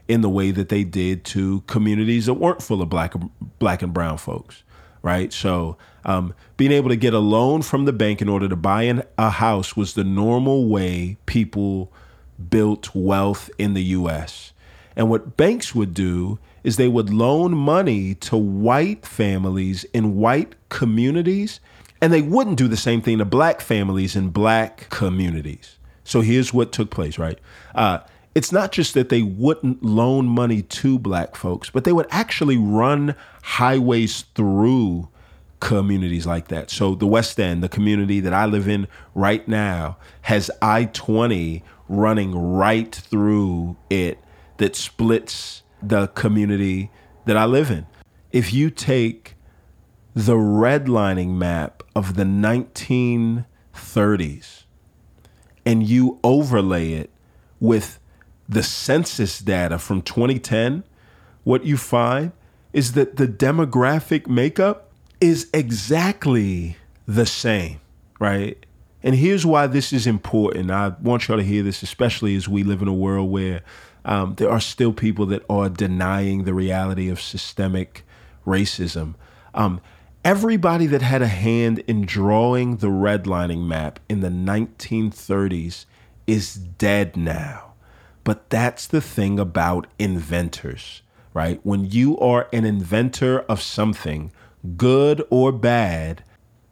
in 0.08 0.22
the 0.22 0.30
way 0.30 0.52
that 0.52 0.70
they 0.70 0.84
did 0.84 1.24
to 1.24 1.62
communities 1.62 2.26
that 2.26 2.34
weren't 2.34 2.62
full 2.62 2.82
of 2.82 2.90
black 2.90 3.14
black 3.60 3.82
and 3.82 3.94
brown 3.94 4.18
folks, 4.18 4.64
right? 5.04 5.32
So 5.32 5.78
um, 6.04 6.34
being 6.58 6.72
able 6.72 6.90
to 6.90 6.96
get 6.96 7.14
a 7.14 7.20
loan 7.20 7.62
from 7.62 7.86
the 7.86 7.94
bank 7.94 8.22
in 8.22 8.28
order 8.28 8.50
to 8.50 8.56
buy 8.56 8.84
an, 8.84 9.04
a 9.18 9.30
house 9.30 9.78
was 9.78 9.94
the 9.94 10.04
normal 10.04 10.68
way 10.68 11.18
people 11.28 11.94
built 12.50 12.96
wealth 12.96 13.50
in 13.60 13.76
the 13.76 13.84
U.S. 13.84 14.52
And 14.96 15.10
what 15.10 15.38
banks 15.38 15.76
would 15.76 15.94
do 15.94 16.40
is 16.64 16.78
they 16.78 16.88
would 16.88 17.14
loan 17.14 17.56
money 17.56 18.16
to 18.16 18.38
white 18.38 19.06
families 19.06 19.84
in 19.94 20.18
white 20.18 20.56
communities 20.70 21.60
and 22.02 22.14
they 22.14 22.22
wouldn't 22.22 22.58
do 22.58 22.68
the 22.68 22.78
same 22.78 23.02
thing 23.02 23.18
to 23.18 23.26
black 23.26 23.62
families 23.62 24.16
in 24.16 24.30
black 24.30 24.90
communities. 24.90 25.78
So 26.04 26.22
here's 26.22 26.54
what 26.54 26.72
took 26.72 26.90
place, 26.90 27.18
right? 27.18 27.38
Uh, 27.76 28.00
it's 28.36 28.52
not 28.52 28.72
just 28.72 28.94
that 28.94 29.10
they 29.10 29.22
wouldn't 29.22 29.84
loan 29.84 30.28
money 30.28 30.62
to 30.62 30.98
black 30.98 31.36
folks, 31.36 31.70
but 31.70 31.84
they 31.84 31.92
would 31.92 32.08
actually 32.10 32.58
run 32.58 33.16
highways 33.42 34.22
through 34.36 35.10
communities 35.60 36.26
like 36.26 36.48
that. 36.48 36.70
So 36.70 36.96
the 36.96 37.08
West 37.08 37.40
End, 37.40 37.62
the 37.62 37.70
community 37.70 38.20
that 38.22 38.34
I 38.34 38.46
live 38.46 38.68
in 38.68 38.88
right 39.14 39.46
now, 39.48 39.98
has 40.22 40.50
I 40.62 40.86
20 40.86 41.64
running 41.90 42.36
right 42.36 42.94
through 42.94 43.76
it 43.90 44.20
that 44.58 44.76
splits 44.76 45.64
the 45.82 46.08
community 46.08 46.92
that 47.26 47.38
I 47.38 47.46
live 47.46 47.72
in. 47.72 47.88
If 48.32 48.54
you 48.54 48.70
take 48.70 49.36
the 50.14 50.36
redlining 50.36 51.36
map 51.36 51.82
of 51.96 52.16
the 52.16 52.24
1930s 52.24 54.64
and 55.66 55.88
you 55.88 56.20
overlay 56.24 56.94
it 56.94 57.10
with 57.60 58.00
the 58.48 58.64
census 58.64 59.40
data 59.40 59.78
from 59.78 60.02
2010, 60.02 60.86
what 61.44 61.66
you 61.66 61.76
find 61.78 62.32
is 62.74 62.94
that 62.94 63.18
the 63.18 63.28
demographic 63.28 64.28
makeup 64.28 64.92
is 65.22 65.50
exactly 65.54 66.78
the 67.08 67.26
same, 67.26 67.80
right? 68.20 68.66
And 69.02 69.16
here's 69.16 69.46
why 69.46 69.68
this 69.68 69.94
is 69.94 70.06
important. 70.06 70.72
I 70.72 70.90
want 71.02 71.28
y'all 71.28 71.38
to 71.38 71.44
hear 71.44 71.64
this, 71.64 71.84
especially 71.84 72.36
as 72.36 72.50
we 72.50 72.64
live 72.64 72.82
in 72.82 72.88
a 72.88 72.94
world 72.94 73.32
where 73.32 73.62
um, 74.10 74.34
there 74.36 74.50
are 74.50 74.60
still 74.60 74.92
people 74.92 75.28
that 75.28 75.44
are 75.48 75.70
denying 75.70 76.44
the 76.44 76.54
reality 76.54 77.10
of 77.10 77.22
systemic 77.22 78.04
racism. 78.44 79.14
Um, 79.54 79.82
everybody 80.26 80.88
that 80.88 81.04
had 81.04 81.22
a 81.22 81.28
hand 81.28 81.80
in 81.86 82.08
drawing 82.08 82.78
the 82.78 82.88
redlining 82.88 83.68
map 83.68 84.00
in 84.10 84.22
the 84.22 84.30
1930s 84.30 85.86
is 86.26 86.56
dead 86.56 87.16
now. 87.16 87.74
But 88.24 88.50
that's 88.50 88.88
the 88.88 89.00
thing 89.00 89.38
about 89.38 89.86
inventors, 90.00 91.04
right? 91.36 91.60
When 91.64 91.86
you 91.86 92.18
are 92.18 92.50
an 92.52 92.66
inventor 92.66 93.42
of 93.42 93.62
something, 93.62 94.32
good 94.76 95.24
or 95.30 95.52
bad, 95.52 96.24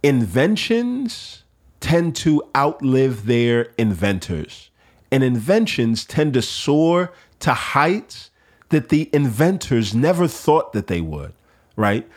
inventions 0.01 1.43
tend 1.81 2.15
to 2.15 2.41
outlive 2.55 3.27
their 3.27 3.73
inventors. 3.77 4.71
And 5.11 5.23
inventions 5.23 6.05
tend 6.05 6.33
to 6.33 6.41
soar 6.41 7.11
to 7.39 7.53
heights 7.53 8.31
that 8.69 8.89
the 8.89 9.09
inventors 9.13 9.95
never 9.95 10.27
thought 10.27 10.73
that 10.73 10.87
they 10.87 11.01
would, 11.01 11.33
right? 11.75 12.07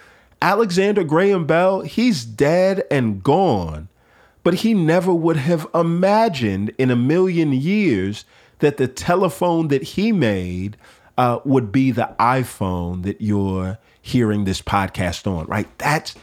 Alexander 0.43 1.05
Graham 1.05 1.47
Bell, 1.47 1.83
he's 1.83 2.25
dead 2.25 2.85
and 2.91 3.23
gone, 3.23 3.89
but 4.43 4.55
he 4.55 4.73
never 4.73 5.13
would 5.13 5.37
have 5.37 5.67
imagined 5.75 6.73
in 6.79 6.91
a 6.91 6.97
million 6.97 7.53
years 7.53 8.25
that 8.61 8.79
the 8.79 8.89
telephone 8.89 9.69
that 9.69 9.83
he 9.83 10.13
made 10.13 10.77
uh, 11.19 11.41
would 11.45 11.71
be 11.71 11.91
the 11.91 12.15
iPhone 12.19 13.03
that 13.03 13.21
you're 13.21 13.79
hearing 14.01 14.45
this 14.45 14.63
podcast 14.63 15.31
on, 15.31 15.47
right? 15.47 15.69
That's 15.79 16.15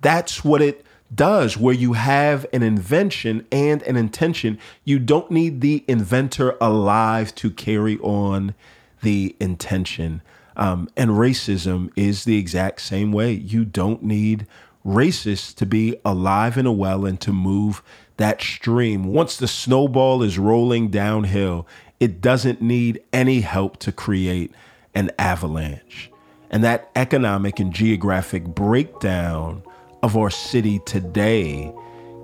that's 0.00 0.44
what 0.44 0.62
it 0.62 0.85
does 1.14 1.56
where 1.56 1.74
you 1.74 1.94
have 1.94 2.46
an 2.52 2.62
invention 2.62 3.46
and 3.52 3.82
an 3.82 3.96
intention. 3.96 4.58
You 4.84 4.98
don't 4.98 5.30
need 5.30 5.60
the 5.60 5.84
inventor 5.86 6.56
alive 6.60 7.34
to 7.36 7.50
carry 7.50 7.98
on 7.98 8.54
the 9.02 9.36
intention. 9.40 10.22
Um, 10.56 10.88
and 10.96 11.10
racism 11.10 11.90
is 11.96 12.24
the 12.24 12.38
exact 12.38 12.80
same 12.80 13.12
way. 13.12 13.32
You 13.32 13.64
don't 13.64 14.02
need 14.02 14.46
racists 14.84 15.54
to 15.56 15.66
be 15.66 15.96
alive 16.04 16.56
and 16.56 16.78
well 16.78 17.04
and 17.04 17.20
to 17.20 17.32
move 17.32 17.82
that 18.16 18.40
stream. 18.40 19.04
Once 19.04 19.36
the 19.36 19.48
snowball 19.48 20.22
is 20.22 20.38
rolling 20.38 20.88
downhill, 20.88 21.66
it 22.00 22.20
doesn't 22.20 22.62
need 22.62 23.02
any 23.12 23.40
help 23.40 23.76
to 23.78 23.92
create 23.92 24.52
an 24.94 25.10
avalanche. 25.18 26.10
And 26.50 26.62
that 26.64 26.90
economic 26.96 27.58
and 27.58 27.72
geographic 27.72 28.44
breakdown 28.44 29.62
of 30.06 30.16
our 30.16 30.30
city 30.30 30.78
today 30.86 31.74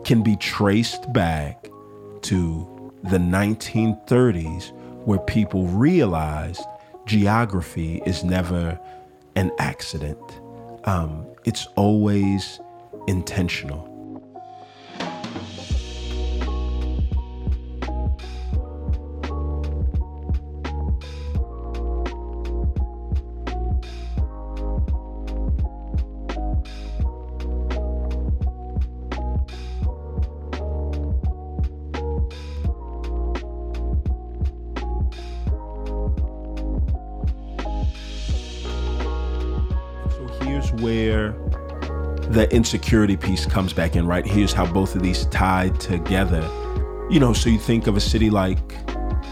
can 0.04 0.22
be 0.22 0.36
traced 0.36 1.12
back 1.12 1.68
to 2.20 2.92
the 3.02 3.18
1930s, 3.18 4.70
where 5.04 5.18
people 5.18 5.66
realized 5.66 6.62
geography 7.06 8.00
is 8.06 8.22
never 8.22 8.78
an 9.34 9.50
accident, 9.58 10.20
um, 10.84 11.26
it's 11.44 11.66
always 11.74 12.60
intentional. 13.08 13.91
Insecurity 42.62 43.16
piece 43.16 43.44
comes 43.44 43.72
back 43.72 43.96
in, 43.96 44.06
right? 44.06 44.24
Here's 44.24 44.52
how 44.52 44.72
both 44.72 44.94
of 44.94 45.02
these 45.02 45.26
tied 45.26 45.80
together. 45.80 46.48
You 47.10 47.18
know, 47.18 47.32
so 47.32 47.50
you 47.50 47.58
think 47.58 47.88
of 47.88 47.96
a 47.96 48.00
city 48.00 48.30
like 48.30 48.60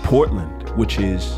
Portland, 0.02 0.68
which 0.70 0.98
is 0.98 1.36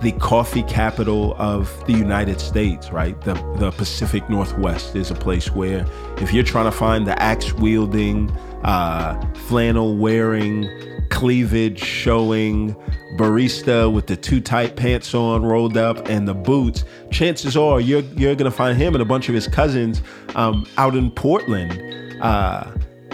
the 0.00 0.12
coffee 0.20 0.62
capital 0.62 1.34
of 1.36 1.68
the 1.86 1.92
United 1.92 2.40
States, 2.40 2.90
right? 2.90 3.20
The 3.20 3.34
the 3.58 3.72
Pacific 3.72 4.26
Northwest 4.30 4.96
is 4.96 5.10
a 5.10 5.14
place 5.14 5.50
where 5.50 5.84
if 6.16 6.32
you're 6.32 6.44
trying 6.44 6.64
to 6.64 6.72
find 6.72 7.06
the 7.06 7.22
axe 7.22 7.52
wielding, 7.52 8.30
uh, 8.62 9.20
flannel 9.46 9.98
wearing, 9.98 10.66
cleavage 11.10 11.84
showing 11.84 12.74
barista 13.16 13.92
with 13.92 14.06
the 14.06 14.16
too 14.16 14.40
tight 14.40 14.76
pants 14.76 15.14
on 15.14 15.42
rolled 15.42 15.76
up 15.76 16.08
and 16.08 16.26
the 16.26 16.34
boots 16.34 16.84
chances 17.10 17.56
are 17.56 17.80
you're 17.80 18.02
you're 18.16 18.34
gonna 18.34 18.50
find 18.50 18.76
him 18.76 18.94
and 18.94 19.02
a 19.02 19.04
bunch 19.04 19.28
of 19.28 19.34
his 19.34 19.46
cousins 19.46 20.02
um, 20.34 20.66
out 20.78 20.94
in 20.94 21.10
portland. 21.10 21.80
Uh, 22.20 22.70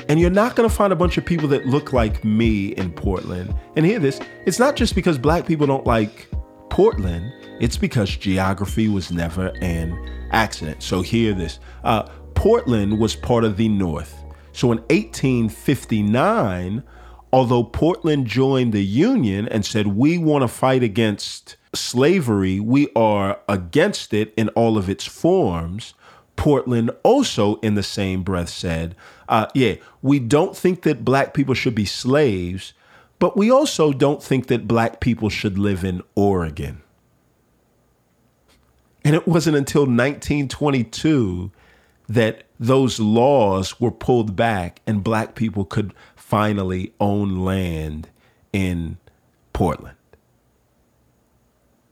and 0.09 0.19
you're 0.19 0.31
not 0.31 0.57
gonna 0.57 0.69
find 0.69 0.93
a 0.93 0.97
bunch 0.97 1.19
of 1.19 1.25
people 1.25 1.49
that 1.49 1.67
look 1.67 1.93
like 1.93 2.25
me 2.25 2.69
in 2.69 2.91
portland. 2.93 3.55
And 3.77 3.85
hear 3.85 3.99
this 3.99 4.21
it's 4.47 4.59
not 4.59 4.77
just 4.77 4.95
because 4.95 5.19
black 5.19 5.47
people 5.47 5.67
don't 5.67 5.87
like 5.87 6.29
portland 6.71 7.33
it's 7.61 7.77
because 7.77 8.17
geography 8.17 8.89
was 8.89 9.13
never 9.13 9.53
an 9.61 9.93
accident. 10.33 10.83
So 10.83 11.03
hear 11.03 11.35
this 11.35 11.61
uh, 11.85 12.05
portland 12.35 12.99
was 12.99 13.15
part 13.15 13.45
of 13.45 13.59
the 13.59 13.69
north. 13.69 14.17
So 14.53 14.73
in 14.73 14.79
1859 14.79 16.83
although 17.33 17.65
Portland 17.65 18.27
joined 18.27 18.73
the 18.73 18.85
Union 18.85 19.49
and 19.49 19.65
said, 19.65 19.89
we 19.89 20.19
want 20.19 20.43
to 20.43 20.49
fight 20.49 20.83
against 20.83 21.57
slavery, 21.75 22.61
we 22.61 22.89
are 22.95 23.41
against 23.49 24.13
it 24.13 24.35
in 24.37 24.49
all 24.51 24.77
of 24.77 24.89
its 24.89 25.07
forms. 25.07 25.95
Portland 26.37 26.91
also, 27.03 27.57
in 27.57 27.75
the 27.75 27.83
same 27.83 28.23
breath, 28.23 28.49
said, 28.49 28.97
uh, 29.29 29.47
yeah, 29.55 29.75
we 30.03 30.19
don't 30.19 30.57
think 30.57 30.83
that 30.83 31.05
black 31.05 31.35
people 31.35 31.55
should 31.55 31.75
be 31.75 31.85
slaves, 31.85 32.73
but 33.19 33.37
we 33.37 33.51
also 33.51 33.93
don't 33.93 34.23
think 34.23 34.47
that 34.47 34.67
black 34.67 35.01
people 35.01 35.29
should 35.29 35.59
live 35.59 35.85
in 35.85 36.03
Oregon. 36.15 36.83
And 39.05 39.15
it 39.15 39.27
wasn't 39.27 39.57
until 39.57 39.83
1922 39.83 41.53
that 42.09 42.43
those 42.59 42.99
laws 42.99 43.81
were 43.81 43.91
pulled 43.91 44.35
back 44.35 44.81
and 44.87 45.05
black 45.05 45.35
people 45.35 45.65
could 45.65 45.95
finally 46.31 46.93
own 47.01 47.45
land 47.45 48.09
in 48.53 48.97
Portland. 49.53 49.97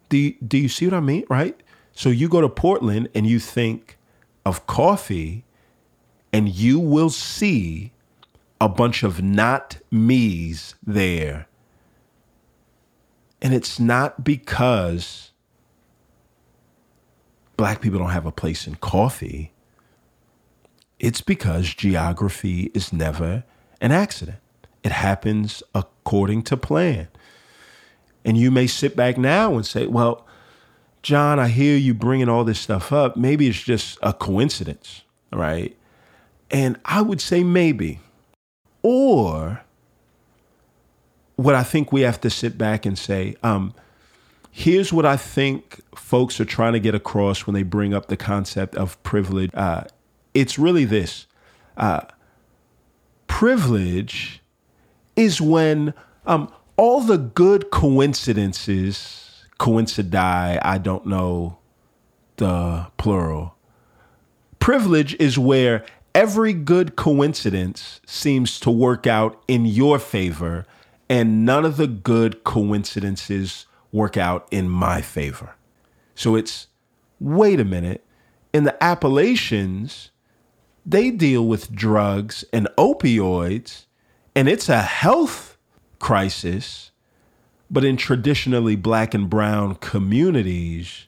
Do 0.09 0.16
you, 0.16 0.37
do 0.46 0.57
you 0.57 0.68
see 0.68 0.87
what 0.87 0.94
I 0.94 1.01
mean? 1.01 1.24
Right? 1.29 1.61
So 1.92 2.09
you 2.09 2.29
go 2.29 2.40
to 2.40 2.48
Portland 2.48 3.09
and 3.16 3.27
you 3.27 3.40
think 3.40 3.98
of 4.46 4.64
coffee, 4.68 5.44
and 6.33 6.48
you 6.48 6.79
will 6.79 7.11
see 7.11 7.90
a 8.61 8.68
bunch 8.68 9.03
of 9.03 9.20
not 9.20 9.79
me's 9.90 10.77
there. 10.87 11.48
And 13.42 13.53
it's 13.53 13.81
not 13.81 14.22
because 14.22 15.33
black 17.57 17.81
people 17.81 17.98
don't 17.98 18.11
have 18.11 18.24
a 18.24 18.33
place 18.33 18.68
in 18.68 18.77
coffee. 18.77 19.53
It's 21.01 21.20
because 21.20 21.74
geography 21.74 22.70
is 22.72 22.92
never 22.92 23.42
an 23.80 23.92
accident. 23.92 24.38
It 24.82 24.92
happens 24.92 25.62
according 25.74 26.42
to 26.44 26.56
plan. 26.56 27.08
And 28.24 28.36
you 28.36 28.50
may 28.50 28.66
sit 28.66 28.96
back 28.96 29.16
now 29.16 29.54
and 29.54 29.64
say, 29.64 29.86
well, 29.86 30.26
John, 31.02 31.38
I 31.38 31.48
hear 31.48 31.76
you 31.76 31.94
bringing 31.94 32.28
all 32.28 32.44
this 32.44 32.60
stuff 32.60 32.92
up. 32.92 33.16
Maybe 33.16 33.48
it's 33.48 33.62
just 33.62 33.98
a 34.02 34.12
coincidence, 34.12 35.02
right? 35.32 35.76
And 36.50 36.78
I 36.84 37.02
would 37.02 37.20
say 37.20 37.44
maybe. 37.44 38.00
Or 38.82 39.62
what 41.36 41.54
I 41.54 41.62
think 41.62 41.92
we 41.92 42.02
have 42.02 42.20
to 42.22 42.30
sit 42.30 42.58
back 42.58 42.84
and 42.84 42.98
say, 42.98 43.36
um, 43.42 43.74
here's 44.50 44.92
what 44.92 45.06
I 45.06 45.16
think 45.16 45.80
folks 45.94 46.40
are 46.40 46.44
trying 46.44 46.72
to 46.72 46.80
get 46.80 46.94
across 46.94 47.46
when 47.46 47.54
they 47.54 47.62
bring 47.62 47.94
up 47.94 48.06
the 48.06 48.16
concept 48.16 48.74
of 48.74 49.00
privilege. 49.02 49.50
Uh, 49.54 49.84
it's 50.34 50.58
really 50.58 50.84
this. 50.84 51.26
Uh, 51.76 52.02
privilege 53.28 54.42
is 55.14 55.40
when 55.40 55.94
um, 56.26 56.52
all 56.76 57.00
the 57.00 57.18
good 57.18 57.70
coincidences 57.70 59.44
coincidi, 59.58 60.58
I 60.62 60.78
don't 60.78 61.06
know 61.06 61.58
the 62.36 62.86
plural. 62.96 63.54
Privilege 64.58 65.14
is 65.20 65.38
where 65.38 65.84
every 66.14 66.52
good 66.52 66.96
coincidence 66.96 68.00
seems 68.06 68.58
to 68.60 68.70
work 68.70 69.06
out 69.06 69.40
in 69.46 69.66
your 69.66 69.98
favor, 69.98 70.66
and 71.08 71.44
none 71.44 71.64
of 71.64 71.76
the 71.76 71.86
good 71.86 72.44
coincidences 72.44 73.66
work 73.92 74.16
out 74.16 74.46
in 74.50 74.68
my 74.68 75.00
favor. 75.00 75.54
So 76.14 76.34
it's 76.34 76.68
wait 77.20 77.60
a 77.60 77.64
minute. 77.64 78.04
In 78.52 78.64
the 78.64 78.82
Appalachians, 78.82 80.10
they 80.88 81.11
deal 81.11 81.46
with 81.46 81.70
drugs 81.70 82.44
and 82.51 82.66
opioids, 82.79 83.85
and 84.35 84.48
it's 84.48 84.70
a 84.70 84.81
health 84.81 85.59
crisis. 85.98 86.92
But 87.70 87.85
in 87.85 87.98
traditionally 87.98 88.74
black 88.74 89.12
and 89.12 89.29
brown 89.29 89.74
communities, 89.74 91.07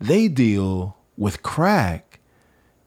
they 0.00 0.28
deal 0.28 0.96
with 1.18 1.42
crack. 1.42 2.20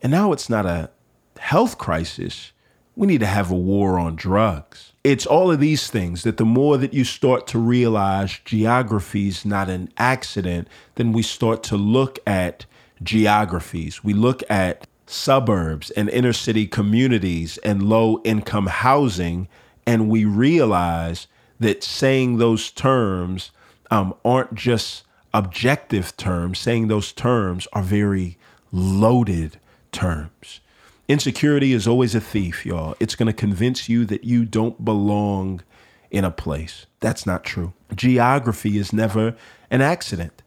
And 0.02 0.12
now 0.12 0.34
it's 0.34 0.50
not 0.50 0.66
a 0.66 0.90
health 1.38 1.78
crisis. 1.78 2.52
We 2.96 3.06
need 3.06 3.20
to 3.20 3.28
have 3.28 3.52
a 3.52 3.56
war 3.56 4.00
on 4.00 4.16
drugs. 4.16 4.94
It's 5.04 5.28
all 5.28 5.52
of 5.52 5.60
these 5.60 5.92
things 5.92 6.24
that 6.24 6.38
the 6.38 6.46
more 6.46 6.78
that 6.78 6.96
you 6.96 7.04
start 7.04 7.46
to 7.48 7.60
realize 7.60 8.40
geography 8.44 9.28
is 9.28 9.46
not 9.46 9.70
an 9.70 9.90
accident, 9.98 10.68
then 10.96 11.12
we 11.12 11.22
start 11.22 11.62
to 11.64 11.78
look 11.78 12.18
at 12.26 12.66
geographies. 13.04 14.04
We 14.04 14.14
look 14.14 14.42
at 14.50 14.88
suburbs 15.06 15.92
and 15.92 16.10
inner 16.10 16.34
city 16.34 16.68
communities 16.68 17.58
and 17.60 17.90
low 17.90 18.22
income 18.24 18.68
housing. 18.68 19.48
And 19.86 20.10
we 20.10 20.26
realize 20.26 21.28
that 21.60 21.84
saying 21.84 22.38
those 22.38 22.72
terms 22.72 23.52
um, 23.92 24.14
aren't 24.24 24.56
just 24.56 25.04
objective 25.34 26.16
terms, 26.18 26.60
saying 26.60 26.88
those 26.88 27.12
terms 27.12 27.68
are 27.74 27.84
very 27.84 28.38
loaded 28.72 29.60
terms. 29.92 30.60
Insecurity 31.08 31.74
is 31.74 31.88
always 31.88 32.16
a 32.16 32.22
thief, 32.22 32.66
y'all. 32.66 32.96
It's 33.00 33.16
going 33.16 33.28
to 33.28 33.34
convince 33.34 33.90
you 33.90 34.06
that 34.06 34.24
you 34.24 34.46
don't 34.46 34.84
belong 34.84 35.62
in 36.10 36.24
a 36.24 36.32
place. 36.32 36.86
That's 37.00 37.26
not 37.26 37.44
true. 37.44 37.74
Geography 37.94 38.78
is 38.78 38.94
never 38.94 39.36
an 39.70 39.82
accident. 39.82 40.42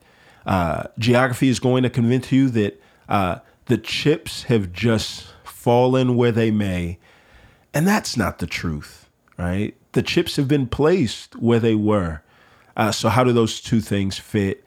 Uh, 0.46 0.84
geography 0.98 1.48
is 1.48 1.58
going 1.58 1.82
to 1.82 1.90
convince 1.90 2.32
you 2.32 2.48
that 2.50 2.80
uh, 3.08 3.38
the 3.66 3.78
chips 3.78 4.44
have 4.44 4.72
just 4.72 5.26
fallen 5.44 6.16
where 6.16 6.32
they 6.32 6.50
may. 6.50 6.98
And 7.74 7.86
that's 7.86 8.16
not 8.16 8.38
the 8.38 8.46
truth, 8.46 9.08
right? 9.36 9.76
The 9.92 10.02
chips 10.02 10.36
have 10.36 10.48
been 10.48 10.66
placed 10.66 11.36
where 11.36 11.60
they 11.60 11.74
were. 11.74 12.22
Uh, 12.76 12.92
so, 12.92 13.08
how 13.08 13.24
do 13.24 13.32
those 13.32 13.60
two 13.60 13.80
things 13.80 14.18
fit 14.18 14.64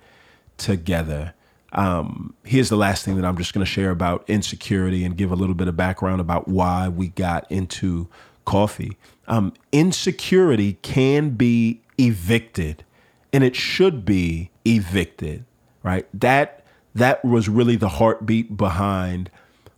together? 0.57 1.33
Um, 1.71 2.33
here's 2.43 2.69
the 2.69 2.77
last 2.77 3.05
thing 3.05 3.15
that 3.15 3.25
I'm 3.25 3.37
just 3.37 3.53
going 3.53 3.65
to 3.65 3.71
share 3.71 3.91
about 3.91 4.23
insecurity 4.27 5.05
and 5.05 5.15
give 5.15 5.31
a 5.31 5.35
little 5.35 5.55
bit 5.55 5.67
of 5.67 5.77
background 5.77 6.19
about 6.19 6.47
why 6.47 6.89
we 6.89 7.09
got 7.09 7.49
into 7.51 8.07
coffee. 8.45 8.97
Um, 9.27 9.53
insecurity 9.71 10.73
can 10.81 11.31
be 11.31 11.81
evicted, 11.99 12.83
and 13.31 13.43
it 13.43 13.55
should 13.55 14.03
be 14.03 14.49
evicted, 14.65 15.45
right? 15.83 16.07
That 16.19 16.58
that 16.95 17.23
was 17.23 17.47
really 17.49 17.75
the 17.75 17.89
heartbeat 17.89 18.57
behind 18.57 19.29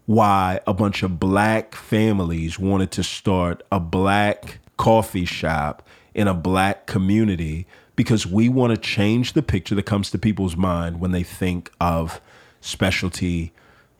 why 0.06 0.60
a 0.66 0.74
bunch 0.74 1.04
of 1.04 1.20
black 1.20 1.76
families 1.76 2.58
wanted 2.58 2.92
to 2.92 3.04
start 3.04 3.64
a 3.72 3.80
black 3.80 4.60
coffee 4.78 5.26
shop 5.26 5.88
in 6.14 6.28
a 6.28 6.34
black 6.34 6.86
community 6.88 7.66
because 7.96 8.26
we 8.26 8.50
want 8.50 8.72
to 8.72 8.78
change 8.78 9.34
the 9.34 9.44
picture 9.44 9.76
that 9.76 9.86
comes 9.86 10.10
to 10.12 10.18
people's 10.18 10.56
mind 10.56 11.00
when 11.00 11.12
they 11.12 11.24
think 11.24 11.72
of 11.80 12.20
specialty 12.60 13.52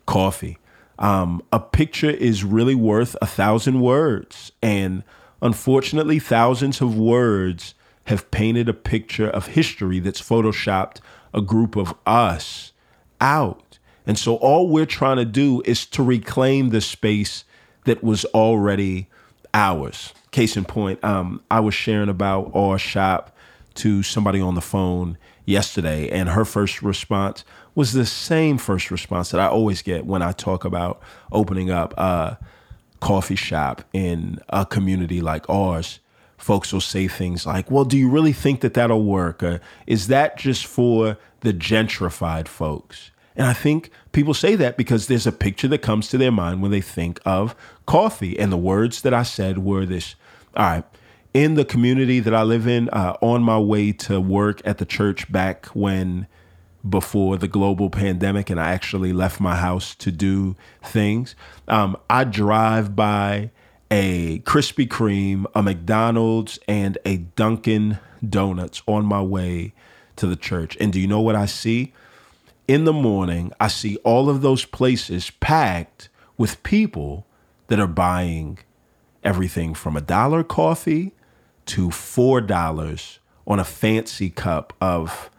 coffee. 0.06 0.58
Um, 0.98 1.42
a 1.52 1.60
picture 1.60 2.10
is 2.10 2.44
really 2.44 2.74
worth 2.74 3.16
a 3.22 3.26
thousand 3.26 3.80
words. 3.80 4.52
And 4.62 5.04
unfortunately, 5.40 6.18
thousands 6.18 6.80
of 6.80 6.96
words 6.96 7.74
have 8.04 8.30
painted 8.30 8.68
a 8.68 8.74
picture 8.74 9.28
of 9.28 9.48
history 9.48 10.00
that's 10.00 10.20
photoshopped 10.20 10.98
a 11.32 11.40
group 11.40 11.76
of 11.76 11.94
us 12.04 12.71
out. 13.22 13.78
And 14.06 14.18
so 14.18 14.34
all 14.36 14.68
we're 14.68 14.84
trying 14.84 15.16
to 15.16 15.24
do 15.24 15.62
is 15.64 15.86
to 15.86 16.02
reclaim 16.02 16.70
the 16.70 16.82
space 16.82 17.44
that 17.84 18.02
was 18.02 18.24
already 18.26 19.08
ours. 19.54 20.12
Case 20.32 20.56
in 20.56 20.64
point, 20.64 21.02
um, 21.04 21.40
I 21.50 21.60
was 21.60 21.74
sharing 21.74 22.08
about 22.08 22.50
our 22.54 22.78
shop 22.78 23.34
to 23.74 24.02
somebody 24.02 24.40
on 24.40 24.54
the 24.54 24.60
phone 24.60 25.16
yesterday, 25.44 26.08
and 26.10 26.30
her 26.30 26.44
first 26.44 26.82
response 26.82 27.44
was 27.74 27.92
the 27.92 28.06
same 28.06 28.58
first 28.58 28.90
response 28.90 29.30
that 29.30 29.40
I 29.40 29.46
always 29.46 29.82
get 29.82 30.04
when 30.04 30.22
I 30.22 30.32
talk 30.32 30.64
about 30.64 31.00
opening 31.30 31.70
up 31.70 31.94
a 31.96 32.38
coffee 33.00 33.36
shop 33.36 33.82
in 33.92 34.38
a 34.48 34.66
community 34.66 35.20
like 35.20 35.48
ours. 35.48 36.00
Folks 36.36 36.72
will 36.72 36.80
say 36.80 37.06
things 37.08 37.46
like, 37.46 37.70
Well, 37.70 37.84
do 37.84 37.96
you 37.96 38.10
really 38.10 38.32
think 38.32 38.60
that 38.62 38.74
that'll 38.74 39.04
work? 39.04 39.42
Or 39.42 39.60
is 39.86 40.08
that 40.08 40.36
just 40.36 40.66
for 40.66 41.16
the 41.40 41.52
gentrified 41.52 42.48
folks? 42.48 43.11
And 43.36 43.46
I 43.46 43.52
think 43.52 43.90
people 44.12 44.34
say 44.34 44.56
that 44.56 44.76
because 44.76 45.06
there's 45.06 45.26
a 45.26 45.32
picture 45.32 45.68
that 45.68 45.78
comes 45.78 46.08
to 46.08 46.18
their 46.18 46.32
mind 46.32 46.62
when 46.62 46.70
they 46.70 46.80
think 46.80 47.20
of 47.24 47.54
coffee. 47.86 48.38
And 48.38 48.52
the 48.52 48.58
words 48.58 49.02
that 49.02 49.14
I 49.14 49.22
said 49.22 49.58
were 49.58 49.86
this 49.86 50.14
All 50.56 50.64
right, 50.64 50.84
in 51.32 51.54
the 51.54 51.64
community 51.64 52.20
that 52.20 52.34
I 52.34 52.42
live 52.42 52.66
in, 52.66 52.88
uh, 52.90 53.16
on 53.20 53.42
my 53.42 53.58
way 53.58 53.92
to 53.92 54.20
work 54.20 54.60
at 54.64 54.78
the 54.78 54.84
church 54.84 55.30
back 55.32 55.66
when 55.66 56.26
before 56.88 57.36
the 57.36 57.48
global 57.48 57.90
pandemic, 57.90 58.50
and 58.50 58.60
I 58.60 58.72
actually 58.72 59.12
left 59.12 59.40
my 59.40 59.56
house 59.56 59.94
to 59.96 60.10
do 60.10 60.56
things. 60.82 61.34
Um, 61.68 61.96
I 62.10 62.24
drive 62.24 62.96
by 62.96 63.50
a 63.90 64.40
Krispy 64.40 64.88
Kreme, 64.88 65.46
a 65.54 65.62
McDonald's, 65.62 66.58
and 66.66 66.98
a 67.04 67.18
Dunkin' 67.18 67.98
Donuts 68.26 68.82
on 68.86 69.04
my 69.04 69.22
way 69.22 69.74
to 70.16 70.26
the 70.26 70.36
church. 70.36 70.76
And 70.80 70.92
do 70.92 71.00
you 71.00 71.06
know 71.06 71.20
what 71.20 71.36
I 71.36 71.46
see? 71.46 71.92
In 72.68 72.84
the 72.84 72.92
morning, 72.92 73.52
I 73.58 73.68
see 73.68 73.96
all 73.98 74.30
of 74.30 74.40
those 74.40 74.64
places 74.64 75.30
packed 75.30 76.08
with 76.36 76.62
people 76.62 77.26
that 77.66 77.80
are 77.80 77.88
buying 77.88 78.58
everything 79.24 79.74
from 79.74 79.96
a 79.96 80.00
dollar 80.00 80.44
coffee 80.44 81.12
to 81.66 81.88
$4 81.88 83.18
on 83.46 83.58
a 83.58 83.64
fancy 83.64 84.30
cup 84.30 84.72
of 84.80 85.30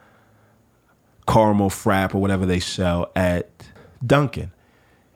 caramel 1.27 1.69
frap 1.69 2.13
or 2.13 2.19
whatever 2.19 2.45
they 2.45 2.59
sell 2.59 3.11
at 3.15 3.49
Dunkin'. 4.05 4.51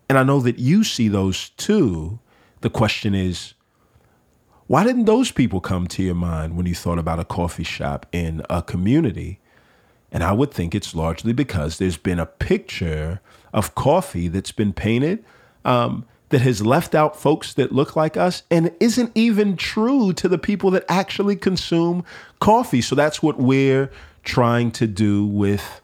And 0.07 0.17
I 0.17 0.23
know 0.23 0.39
that 0.39 0.59
you 0.59 0.83
see 0.83 1.09
those 1.09 1.49
too. 1.49 2.19
The 2.61 2.69
question 2.69 3.13
is, 3.13 3.53
why 4.67 4.83
didn't 4.83 5.05
those 5.05 5.31
people 5.31 5.59
come 5.59 5.87
to 5.87 6.03
your 6.03 6.15
mind 6.15 6.55
when 6.55 6.65
you 6.65 6.75
thought 6.75 6.99
about 6.99 7.19
a 7.19 7.25
coffee 7.25 7.63
shop 7.63 8.05
in 8.11 8.41
a 8.49 8.61
community? 8.61 9.39
And 10.11 10.23
I 10.23 10.31
would 10.31 10.51
think 10.51 10.73
it's 10.73 10.95
largely 10.95 11.33
because 11.33 11.77
there's 11.77 11.97
been 11.97 12.19
a 12.19 12.25
picture 12.25 13.19
of 13.53 13.75
coffee 13.75 14.27
that's 14.27 14.51
been 14.51 14.73
painted 14.73 15.23
um, 15.65 16.05
that 16.29 16.41
has 16.41 16.65
left 16.65 16.95
out 16.95 17.19
folks 17.19 17.53
that 17.53 17.71
look 17.71 17.95
like 17.95 18.17
us 18.17 18.43
and 18.49 18.73
isn't 18.79 19.11
even 19.15 19.57
true 19.57 20.13
to 20.13 20.27
the 20.27 20.37
people 20.37 20.71
that 20.71 20.85
actually 20.87 21.35
consume 21.35 22.03
coffee. 22.39 22.81
So 22.81 22.95
that's 22.95 23.21
what 23.21 23.37
we're 23.37 23.91
trying 24.23 24.71
to 24.71 24.87
do 24.87 25.25
with 25.25 25.81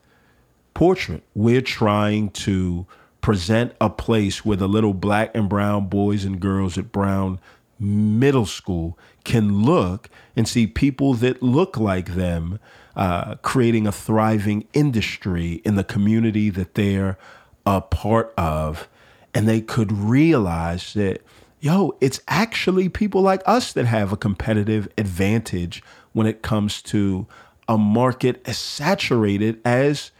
Portrait. 0.73 1.23
We're 1.33 1.61
trying 1.61 2.29
to 2.31 2.85
present 3.21 3.73
a 3.79 3.89
place 3.89 4.43
where 4.43 4.57
the 4.57 4.67
little 4.67 4.93
black 4.93 5.31
and 5.33 5.47
brown 5.47 5.87
boys 5.87 6.25
and 6.25 6.39
girls 6.39 6.77
at 6.77 6.91
Brown 6.91 7.39
Middle 7.79 8.45
School 8.45 8.97
can 9.23 9.63
look 9.63 10.09
and 10.35 10.47
see 10.47 10.67
people 10.67 11.13
that 11.15 11.41
look 11.41 11.77
like 11.77 12.15
them 12.15 12.59
uh, 12.95 13.35
creating 13.35 13.87
a 13.87 13.91
thriving 13.91 14.67
industry 14.73 15.61
in 15.65 15.75
the 15.75 15.83
community 15.83 16.49
that 16.49 16.75
they're 16.75 17.17
a 17.65 17.81
part 17.81 18.33
of 18.37 18.87
and 19.33 19.47
they 19.47 19.61
could 19.61 19.91
realize 19.91 20.93
that, 20.93 21.21
yo, 21.59 21.95
it's 21.99 22.21
actually 22.27 22.89
people 22.89 23.21
like 23.21 23.41
us 23.45 23.73
that 23.73 23.85
have 23.85 24.11
a 24.11 24.17
competitive 24.17 24.87
advantage 24.97 25.83
when 26.11 26.27
it 26.27 26.41
comes 26.41 26.81
to 26.83 27.25
a 27.67 27.77
market 27.77 28.41
as 28.45 28.57
saturated 28.57 29.59
as 29.65 30.11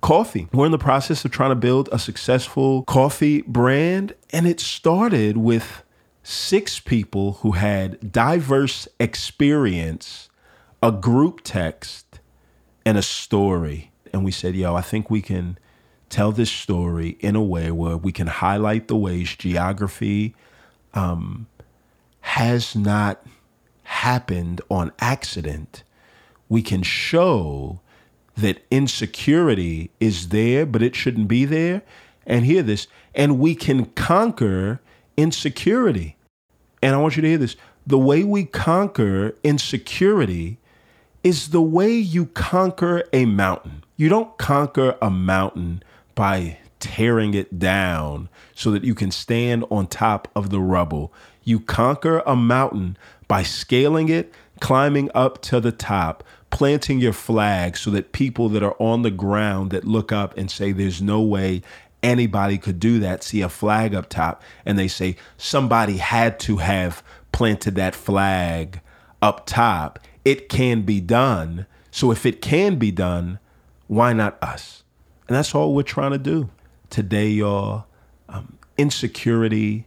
coffee. 0.00 0.48
We're 0.52 0.66
in 0.66 0.72
the 0.72 0.78
process 0.78 1.24
of 1.24 1.30
trying 1.30 1.50
to 1.50 1.56
build 1.56 1.88
a 1.92 1.98
successful 1.98 2.82
coffee 2.84 3.42
brand, 3.42 4.14
and 4.30 4.46
it 4.46 4.60
started 4.60 5.36
with 5.36 5.84
six 6.22 6.80
people 6.80 7.34
who 7.34 7.52
had 7.52 8.12
diverse 8.12 8.88
experience, 8.98 10.28
a 10.82 10.90
group 10.90 11.40
text, 11.44 12.05
and 12.86 12.96
a 12.96 13.02
story. 13.02 13.90
And 14.12 14.24
we 14.24 14.30
said, 14.30 14.54
yo, 14.54 14.76
I 14.76 14.80
think 14.80 15.10
we 15.10 15.20
can 15.20 15.58
tell 16.08 16.30
this 16.30 16.52
story 16.52 17.18
in 17.18 17.34
a 17.34 17.42
way 17.42 17.72
where 17.72 17.96
we 17.96 18.12
can 18.12 18.28
highlight 18.28 18.86
the 18.86 18.96
ways 18.96 19.34
geography 19.34 20.36
um, 20.94 21.48
has 22.20 22.76
not 22.76 23.26
happened 23.82 24.60
on 24.70 24.92
accident. 25.00 25.82
We 26.48 26.62
can 26.62 26.84
show 26.84 27.80
that 28.36 28.64
insecurity 28.70 29.90
is 29.98 30.28
there, 30.28 30.64
but 30.64 30.80
it 30.80 30.94
shouldn't 30.94 31.26
be 31.26 31.44
there. 31.44 31.82
And 32.24 32.44
hear 32.44 32.62
this, 32.62 32.86
and 33.14 33.38
we 33.38 33.54
can 33.54 33.86
conquer 33.86 34.80
insecurity. 35.16 36.16
And 36.82 36.94
I 36.94 36.98
want 36.98 37.16
you 37.16 37.22
to 37.22 37.28
hear 37.28 37.38
this 37.38 37.56
the 37.84 37.98
way 37.98 38.22
we 38.22 38.44
conquer 38.44 39.36
insecurity 39.42 40.58
is 41.26 41.48
the 41.48 41.60
way 41.60 41.92
you 41.92 42.26
conquer 42.26 43.02
a 43.12 43.24
mountain. 43.24 43.82
You 43.96 44.08
don't 44.08 44.38
conquer 44.38 44.96
a 45.02 45.10
mountain 45.10 45.82
by 46.14 46.58
tearing 46.78 47.34
it 47.34 47.58
down 47.58 48.28
so 48.54 48.70
that 48.70 48.84
you 48.84 48.94
can 48.94 49.10
stand 49.10 49.64
on 49.68 49.88
top 49.88 50.28
of 50.36 50.50
the 50.50 50.60
rubble. 50.60 51.12
You 51.42 51.58
conquer 51.58 52.22
a 52.24 52.36
mountain 52.36 52.96
by 53.26 53.42
scaling 53.42 54.08
it, 54.08 54.32
climbing 54.60 55.10
up 55.16 55.42
to 55.42 55.58
the 55.58 55.72
top, 55.72 56.22
planting 56.50 57.00
your 57.00 57.12
flag 57.12 57.76
so 57.76 57.90
that 57.90 58.12
people 58.12 58.48
that 58.50 58.62
are 58.62 58.76
on 58.80 59.02
the 59.02 59.10
ground 59.10 59.72
that 59.72 59.84
look 59.84 60.12
up 60.12 60.36
and 60.38 60.48
say, 60.48 60.70
There's 60.70 61.02
no 61.02 61.20
way 61.20 61.60
anybody 62.04 62.56
could 62.56 62.78
do 62.78 63.00
that, 63.00 63.24
see 63.24 63.40
a 63.40 63.48
flag 63.48 63.96
up 63.96 64.08
top, 64.08 64.44
and 64.64 64.78
they 64.78 64.86
say, 64.86 65.16
Somebody 65.36 65.96
had 65.96 66.38
to 66.40 66.58
have 66.58 67.02
planted 67.32 67.74
that 67.74 67.96
flag 67.96 68.80
up 69.20 69.44
top. 69.44 69.98
It 70.26 70.48
can 70.48 70.82
be 70.82 71.00
done. 71.00 71.66
So 71.92 72.10
if 72.10 72.26
it 72.26 72.42
can 72.42 72.76
be 72.80 72.90
done, 72.90 73.38
why 73.86 74.12
not 74.12 74.42
us? 74.42 74.82
And 75.28 75.36
that's 75.36 75.54
all 75.54 75.72
we're 75.72 75.84
trying 75.84 76.10
to 76.10 76.18
do. 76.18 76.50
Today, 76.90 77.28
y'all, 77.28 77.86
um, 78.28 78.58
insecurity 78.76 79.86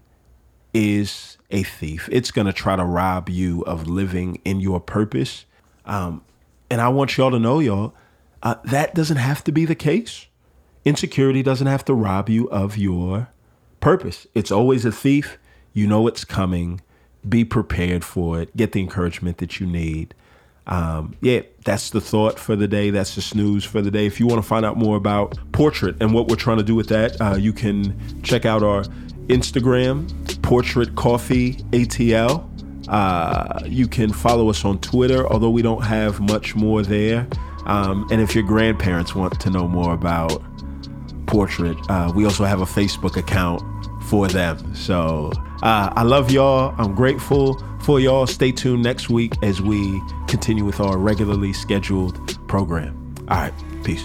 is 0.74 1.38
a 1.52 1.64
thief. 1.64 2.08
It's 2.10 2.32
going 2.32 2.48
to 2.48 2.54
try 2.54 2.78
to 2.78 2.86
rob 2.86 3.28
you 3.28 3.64
of 3.64 3.90
living 3.90 4.40
in 4.46 4.62
your 4.62 4.80
purpose. 4.80 5.44
Um, 5.84 6.24
and 6.70 6.80
I 6.80 6.88
want 6.88 7.18
y'all 7.18 7.32
to 7.32 7.40
know, 7.40 7.60
y'all, 7.60 7.94
uh, 8.42 8.56
that 8.64 8.96
doesn't 8.96 9.18
have 9.18 9.44
to 9.44 9.52
be 9.52 9.66
the 9.66 9.76
case. 9.76 10.28
Insecurity 10.86 11.44
doesn't 11.44 11.68
have 11.68 11.84
to 11.84 11.94
rob 11.94 12.30
you 12.30 12.50
of 12.50 12.78
your 12.78 13.28
purpose. 13.82 14.26
It's 14.34 14.54
always 14.54 14.86
a 14.86 14.92
thief. 14.94 15.38
You 15.74 15.86
know 15.86 16.08
it's 16.08 16.24
coming. 16.24 16.80
Be 17.28 17.44
prepared 17.44 18.06
for 18.06 18.40
it. 18.40 18.56
Get 18.56 18.72
the 18.72 18.80
encouragement 18.80 19.40
that 19.40 19.60
you 19.60 19.68
need. 19.68 20.16
Um, 20.70 21.16
yeah, 21.22 21.42
that's 21.66 21.90
the 21.90 22.00
thought 22.00 22.40
for 22.40 22.56
the 22.56 22.68
day. 22.68 22.92
That's 22.92 23.16
the 23.16 23.22
snooze 23.22 23.66
for 23.66 23.82
the 23.82 23.90
day. 23.90 24.06
If 24.06 24.20
you 24.20 24.28
want 24.28 24.42
to 24.42 24.48
find 24.48 24.64
out 24.64 24.78
more 24.78 24.96
about 24.96 25.38
Portrait 25.52 25.96
and 26.00 26.14
what 26.14 26.28
we're 26.28 26.36
trying 26.36 26.58
to 26.58 26.64
do 26.64 26.76
with 26.76 26.88
that, 26.90 27.20
uh, 27.20 27.36
you 27.36 27.52
can 27.54 28.22
check 28.22 28.46
out 28.46 28.62
our 28.62 28.84
Instagram, 29.28 30.08
Portrait 30.44 30.96
Coffee 30.96 31.56
ATL. 31.72 32.46
Uh, 32.88 33.62
you 33.66 33.88
can 33.88 34.14
follow 34.14 34.50
us 34.50 34.64
on 34.64 34.80
Twitter, 34.80 35.28
although 35.28 35.50
we 35.50 35.64
don't 35.64 35.84
have 35.84 36.20
much 36.20 36.56
more 36.56 36.84
there. 36.84 37.28
Um, 37.66 38.08
and 38.12 38.22
if 38.22 38.36
your 38.36 38.44
grandparents 38.44 39.16
want 39.16 39.40
to 39.40 39.50
know 39.50 39.68
more 39.68 39.94
about 39.94 40.44
Portrait, 41.26 41.78
uh, 41.90 42.12
we 42.16 42.26
also 42.26 42.46
have 42.46 42.62
a 42.62 42.66
Facebook 42.66 43.18
account 43.18 43.64
for 44.06 44.28
them. 44.28 44.76
So 44.76 45.32
uh, 45.64 45.94
I 45.96 46.04
love 46.04 46.32
y'all. 46.32 46.76
I'm 46.78 46.94
grateful 46.94 47.64
for 47.90 48.00
y'all. 48.00 48.28
Stay 48.28 48.52
tuned 48.52 48.84
next 48.84 49.10
week 49.10 49.34
as 49.42 49.64
we 49.64 50.00
continue 50.28 50.64
with 50.64 50.80
our 50.80 51.00
regularly 51.00 51.52
scheduled 51.52 52.38
program. 52.48 53.16
All 53.28 53.38
right, 53.38 53.54
peace. 53.84 54.04